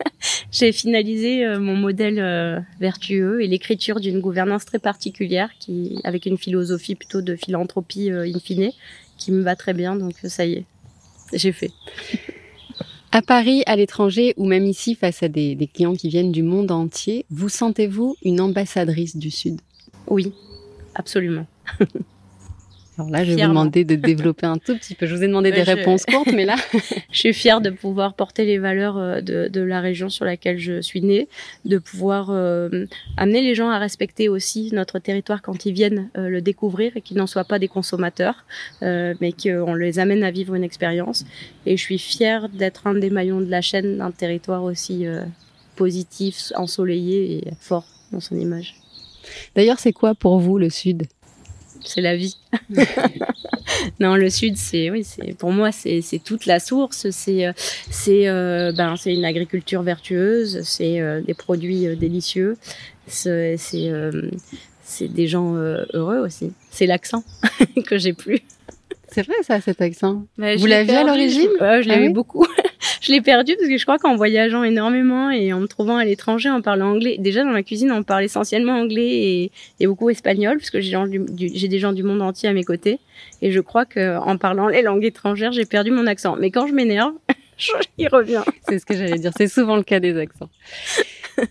j'ai 0.50 0.72
finalisé 0.72 1.46
euh, 1.46 1.60
mon 1.60 1.76
modèle 1.76 2.18
euh, 2.18 2.60
vertueux 2.78 3.42
et 3.42 3.46
l'écriture 3.46 4.00
d'une 4.00 4.20
gouvernance 4.20 4.66
très 4.66 4.80
particulière, 4.80 5.50
qui, 5.58 6.00
avec 6.04 6.26
une 6.26 6.36
philosophie 6.36 6.94
plutôt 6.94 7.22
de 7.22 7.36
philanthropie 7.36 8.10
euh, 8.10 8.26
in 8.26 8.38
fine, 8.38 8.72
qui 9.16 9.32
me 9.32 9.40
va 9.40 9.56
très 9.56 9.72
bien. 9.72 9.96
Donc 9.96 10.14
ça 10.24 10.44
y 10.44 10.54
est, 10.54 10.64
j'ai 11.32 11.52
fait. 11.52 11.70
À 13.10 13.22
Paris, 13.22 13.62
à 13.66 13.74
l'étranger 13.74 14.34
ou 14.36 14.44
même 14.44 14.66
ici 14.66 14.94
face 14.94 15.22
à 15.22 15.28
des, 15.28 15.56
clients 15.72 15.94
qui 15.94 16.10
viennent 16.10 16.30
du 16.30 16.42
monde 16.42 16.70
entier, 16.70 17.24
vous 17.30 17.48
sentez-vous 17.48 18.16
une 18.22 18.40
ambassadrice 18.40 19.16
du 19.16 19.30
Sud? 19.30 19.60
Oui, 20.08 20.32
absolument. 20.94 21.46
Alors 22.98 23.10
là, 23.10 23.24
je 23.24 23.32
vais 23.32 23.42
vous 23.42 23.48
demander 23.48 23.84
de 23.84 23.94
développer 23.94 24.46
un 24.46 24.56
tout 24.56 24.76
petit 24.76 24.96
peu. 24.96 25.06
Je 25.06 25.14
vous 25.14 25.22
ai 25.22 25.28
demandé 25.28 25.52
des 25.52 25.62
réponses 25.62 26.04
courtes, 26.04 26.32
mais 26.34 26.44
là... 26.44 26.56
je 27.12 27.18
suis 27.18 27.32
fière 27.32 27.60
de 27.60 27.70
pouvoir 27.70 28.14
porter 28.14 28.44
les 28.44 28.58
valeurs 28.58 28.98
euh, 28.98 29.20
de, 29.20 29.48
de, 29.48 29.60
la 29.60 29.80
région 29.80 30.08
sur 30.08 30.24
laquelle 30.24 30.58
je 30.58 30.80
suis 30.80 31.00
née, 31.00 31.28
de 31.64 31.78
pouvoir 31.78 32.30
euh, 32.30 32.86
amener 33.16 33.40
les 33.40 33.54
gens 33.54 33.70
à 33.70 33.78
respecter 33.78 34.28
aussi 34.28 34.70
notre 34.72 34.98
territoire 34.98 35.42
quand 35.42 35.64
ils 35.64 35.72
viennent 35.72 36.10
euh, 36.16 36.28
le 36.28 36.40
découvrir 36.40 36.96
et 36.96 37.00
qu'ils 37.00 37.16
n'en 37.16 37.28
soient 37.28 37.44
pas 37.44 37.58
des 37.58 37.68
consommateurs, 37.68 38.44
mais 38.82 39.32
qu'on 39.32 39.74
les 39.74 39.98
amène 39.98 40.24
à 40.24 40.30
vivre 40.30 40.54
une 40.54 40.64
expérience. 40.64 41.24
Et 41.66 41.76
je 41.76 41.82
suis 41.82 41.98
fière 41.98 42.48
d'être 42.48 42.86
un 42.86 42.94
des 42.94 43.10
maillons 43.10 43.40
de 43.40 43.50
la 43.50 43.60
chaîne 43.60 43.98
d'un 43.98 44.10
territoire 44.10 44.64
aussi 44.64 45.06
positif, 45.76 46.52
ensoleillé 46.56 47.38
et 47.38 47.52
fort 47.60 47.86
dans 48.12 48.20
son 48.20 48.36
image. 48.36 48.74
D'ailleurs, 49.54 49.78
c'est 49.78 49.92
quoi 49.92 50.14
pour 50.14 50.38
vous 50.38 50.58
le 50.58 50.70
Sud? 50.70 51.04
C'est 51.84 52.00
la 52.00 52.16
vie. 52.16 52.36
non, 54.00 54.16
le 54.16 54.30
sud, 54.30 54.56
c'est 54.56 54.90
oui, 54.90 55.04
c'est 55.04 55.36
pour 55.36 55.52
moi, 55.52 55.72
c'est 55.72 56.02
toute 56.24 56.46
la 56.46 56.60
source. 56.60 57.10
C'est 57.10 57.46
euh, 57.46 57.52
c'est 57.90 58.28
euh, 58.28 58.72
ben 58.72 58.96
c'est 58.96 59.14
une 59.14 59.24
agriculture 59.24 59.82
vertueuse, 59.82 60.60
c'est 60.62 61.00
euh, 61.00 61.20
des 61.20 61.34
produits 61.34 61.96
délicieux, 61.96 62.56
c'est 63.06 63.56
c'est 63.58 65.08
des 65.08 65.28
gens 65.28 65.54
heureux 65.54 66.18
aussi. 66.18 66.52
C'est 66.70 66.86
l'accent 66.86 67.24
que 67.86 67.98
j'ai 67.98 68.12
plus. 68.12 68.40
C'est 69.10 69.22
vrai 69.22 69.34
ça, 69.42 69.60
cet 69.60 69.80
accent. 69.80 70.26
Bah, 70.36 70.56
Vous 70.56 70.66
l'aviez 70.66 70.96
à 70.96 71.04
l'origine? 71.04 71.48
Je 71.60 71.88
l'avais 71.88 72.08
ah 72.08 72.12
beaucoup. 72.12 72.46
Je 73.08 73.12
l'ai 73.12 73.20
perdu 73.22 73.56
parce 73.56 73.68
que 73.68 73.78
je 73.78 73.84
crois 73.84 73.98
qu'en 73.98 74.16
voyageant 74.16 74.62
énormément 74.62 75.30
et 75.30 75.52
en 75.54 75.60
me 75.60 75.66
trouvant 75.66 75.96
à 75.96 76.04
l'étranger 76.04 76.50
en 76.50 76.60
parlant 76.60 76.90
anglais, 76.90 77.16
déjà 77.18 77.42
dans 77.42 77.52
la 77.52 77.62
cuisine 77.62 77.90
on 77.90 78.02
parle 78.02 78.24
essentiellement 78.24 78.74
anglais 78.74 79.50
et, 79.80 79.86
beaucoup 79.86 80.10
espagnol 80.10 80.58
parce 80.58 80.70
que 80.70 80.80
j'ai 80.80 81.68
des 81.68 81.78
gens 81.78 81.92
du 81.92 82.02
monde 82.02 82.20
entier 82.20 82.50
à 82.50 82.52
mes 82.52 82.64
côtés 82.64 82.98
et 83.40 83.50
je 83.50 83.60
crois 83.60 83.86
qu'en 83.86 84.36
parlant 84.36 84.68
les 84.68 84.82
langues 84.82 85.04
étrangères 85.04 85.52
j'ai 85.52 85.64
perdu 85.64 85.90
mon 85.90 86.06
accent. 86.06 86.36
Mais 86.38 86.50
quand 86.50 86.66
je 86.66 86.74
m'énerve, 86.74 87.14
il 87.98 88.08
revient. 88.08 88.42
C'est 88.68 88.78
ce 88.78 88.84
que 88.84 88.94
j'allais 88.94 89.18
dire. 89.18 89.32
C'est 89.36 89.48
souvent 89.48 89.76
le 89.76 89.82
cas 89.82 90.00
des 90.00 90.18
accents. 90.18 90.50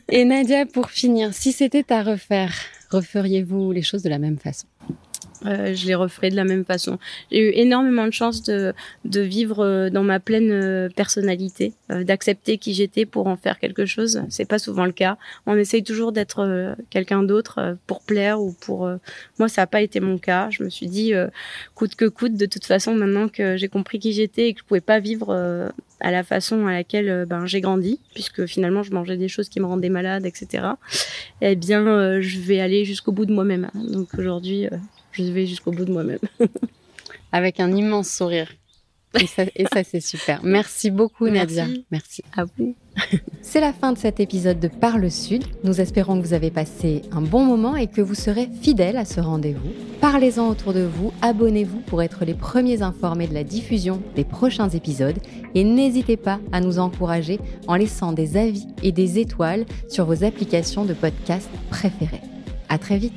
Et 0.10 0.26
Nadia, 0.26 0.66
pour 0.66 0.92
finir, 0.92 1.34
si 1.34 1.52
c'était 1.52 1.92
à 1.92 2.04
refaire, 2.04 2.54
referiez-vous 2.92 3.72
les 3.72 3.82
choses 3.82 4.04
de 4.04 4.10
la 4.10 4.20
même 4.20 4.38
façon? 4.38 4.68
Euh, 5.46 5.76
je 5.76 5.86
les 5.86 5.96
referai 5.96 6.30
de 6.30 6.36
la 6.36 6.44
même 6.44 6.66
façon. 6.66 6.98
J'ai 7.32 7.50
eu 7.50 7.52
énormément 7.54 8.06
de 8.06 8.12
chance 8.12 8.44
de, 8.44 8.74
de 9.06 9.22
vivre 9.22 9.64
euh, 9.64 9.90
dans 9.90 10.04
ma 10.04 10.20
pleine 10.20 10.52
euh, 10.52 10.90
personnalité, 10.90 11.74
d'accepter 11.90 12.58
qui 12.58 12.74
j'étais 12.74 13.06
pour 13.06 13.28
en 13.28 13.38
faire 13.38 13.60
quelque 13.60 13.86
chose. 13.86 14.24
C'est 14.30 14.48
pas 14.48 14.60
souvent 14.60 14.86
le 14.86 14.92
cas. 14.92 15.18
On 15.46 15.56
essaye 15.56 15.84
toujours 15.84 16.12
d'être 16.12 16.76
quelqu'un 16.90 17.24
d'autre 17.24 17.78
pour 17.88 18.02
plaire 18.02 18.42
ou 18.42 18.54
pour. 18.54 18.90
Moi, 19.40 19.48
ça 19.48 19.62
n'a 19.62 19.68
pas 19.68 19.82
été 19.82 20.00
mon 20.00 20.18
cas. 20.18 20.50
Je 20.50 20.64
me 20.64 20.70
suis 20.70 20.88
dit, 20.88 21.14
coûte 21.76 21.96
que 21.96 22.06
coûte, 22.06 22.36
de 22.36 22.46
toute 22.46 22.66
façon, 22.66 22.96
maintenant 22.96 23.28
que 23.30 23.58
j'ai 23.58 23.68
compris 23.68 24.00
qui 24.00 24.14
j'étais 24.14 24.50
et 24.50 24.54
que 24.54 24.60
je 24.60 24.66
pouvais 24.66 24.82
pas 24.82 25.00
vivre 25.00 25.72
à 26.00 26.12
la 26.12 26.24
façon 26.24 26.68
à 26.68 26.74
laquelle 26.74 27.26
ben, 27.28 27.46
j'ai 27.46 27.62
grandi, 27.62 28.00
puisque 28.14 28.46
finalement 28.46 28.84
je 28.84 28.92
mangeais 28.92 29.18
des 29.18 29.28
choses 29.30 29.50
qui 29.50 29.60
me 29.60 29.66
rendaient 29.66 29.90
malade, 29.90 30.26
etc. 30.26 30.68
Eh 31.42 31.56
bien, 31.56 32.20
je 32.20 32.40
vais 32.40 32.60
aller 32.60 32.86
jusqu'au 32.86 33.12
bout 33.12 33.26
de 33.26 33.34
moi-même. 33.34 33.70
Donc 33.76 34.10
aujourd'hui, 34.18 34.68
je 35.24 35.32
vais 35.32 35.46
jusqu'au 35.46 35.72
bout 35.72 35.86
de 35.86 35.92
moi-même. 35.92 36.20
Avec 37.32 37.60
un 37.60 37.72
immense 37.76 38.10
sourire. 38.10 38.50
Et 39.20 39.26
ça, 39.28 39.84
c'est 39.84 40.02
super. 40.02 40.42
Merci 40.44 40.92
beaucoup, 40.92 41.28
Nadia. 41.28 41.66
Merci. 41.92 42.24
À 42.36 42.44
vous. 42.46 42.76
C'est 43.42 43.62
la 43.62 43.74
fin 43.74 43.94
de 43.94 43.98
cet 43.98 44.20
épisode 44.20 44.60
de 44.60 44.68
Parle 44.68 45.10
Sud. 45.10 45.44
Nous 45.64 45.80
espérons 45.80 46.20
que 46.20 46.26
vous 46.26 46.34
avez 46.34 46.52
passé 46.52 47.04
un 47.12 47.22
bon 47.22 47.46
moment 47.46 47.76
et 47.76 47.88
que 47.88 48.02
vous 48.02 48.16
serez 48.16 48.50
fidèles 48.62 48.98
à 48.98 49.06
ce 49.06 49.22
rendez-vous. 49.22 49.72
Parlez-en 50.02 50.50
autour 50.50 50.74
de 50.74 50.82
vous, 50.82 51.14
abonnez-vous 51.22 51.80
pour 51.82 52.02
être 52.02 52.26
les 52.26 52.34
premiers 52.34 52.82
informés 52.82 53.28
de 53.28 53.34
la 53.34 53.44
diffusion 53.44 54.02
des 54.16 54.24
prochains 54.24 54.70
épisodes 54.70 55.18
et 55.56 55.64
n'hésitez 55.64 56.18
pas 56.18 56.40
à 56.52 56.60
nous 56.60 56.80
encourager 56.80 57.40
en 57.68 57.76
laissant 57.76 58.12
des 58.12 58.36
avis 58.36 58.68
et 58.84 58.92
des 58.92 59.20
étoiles 59.20 59.66
sur 59.90 60.06
vos 60.06 60.24
applications 60.24 60.86
de 60.86 60.94
podcast 60.94 61.50
préférées. 61.70 62.22
À 62.68 62.78
très 62.78 62.98
vite. 62.98 63.14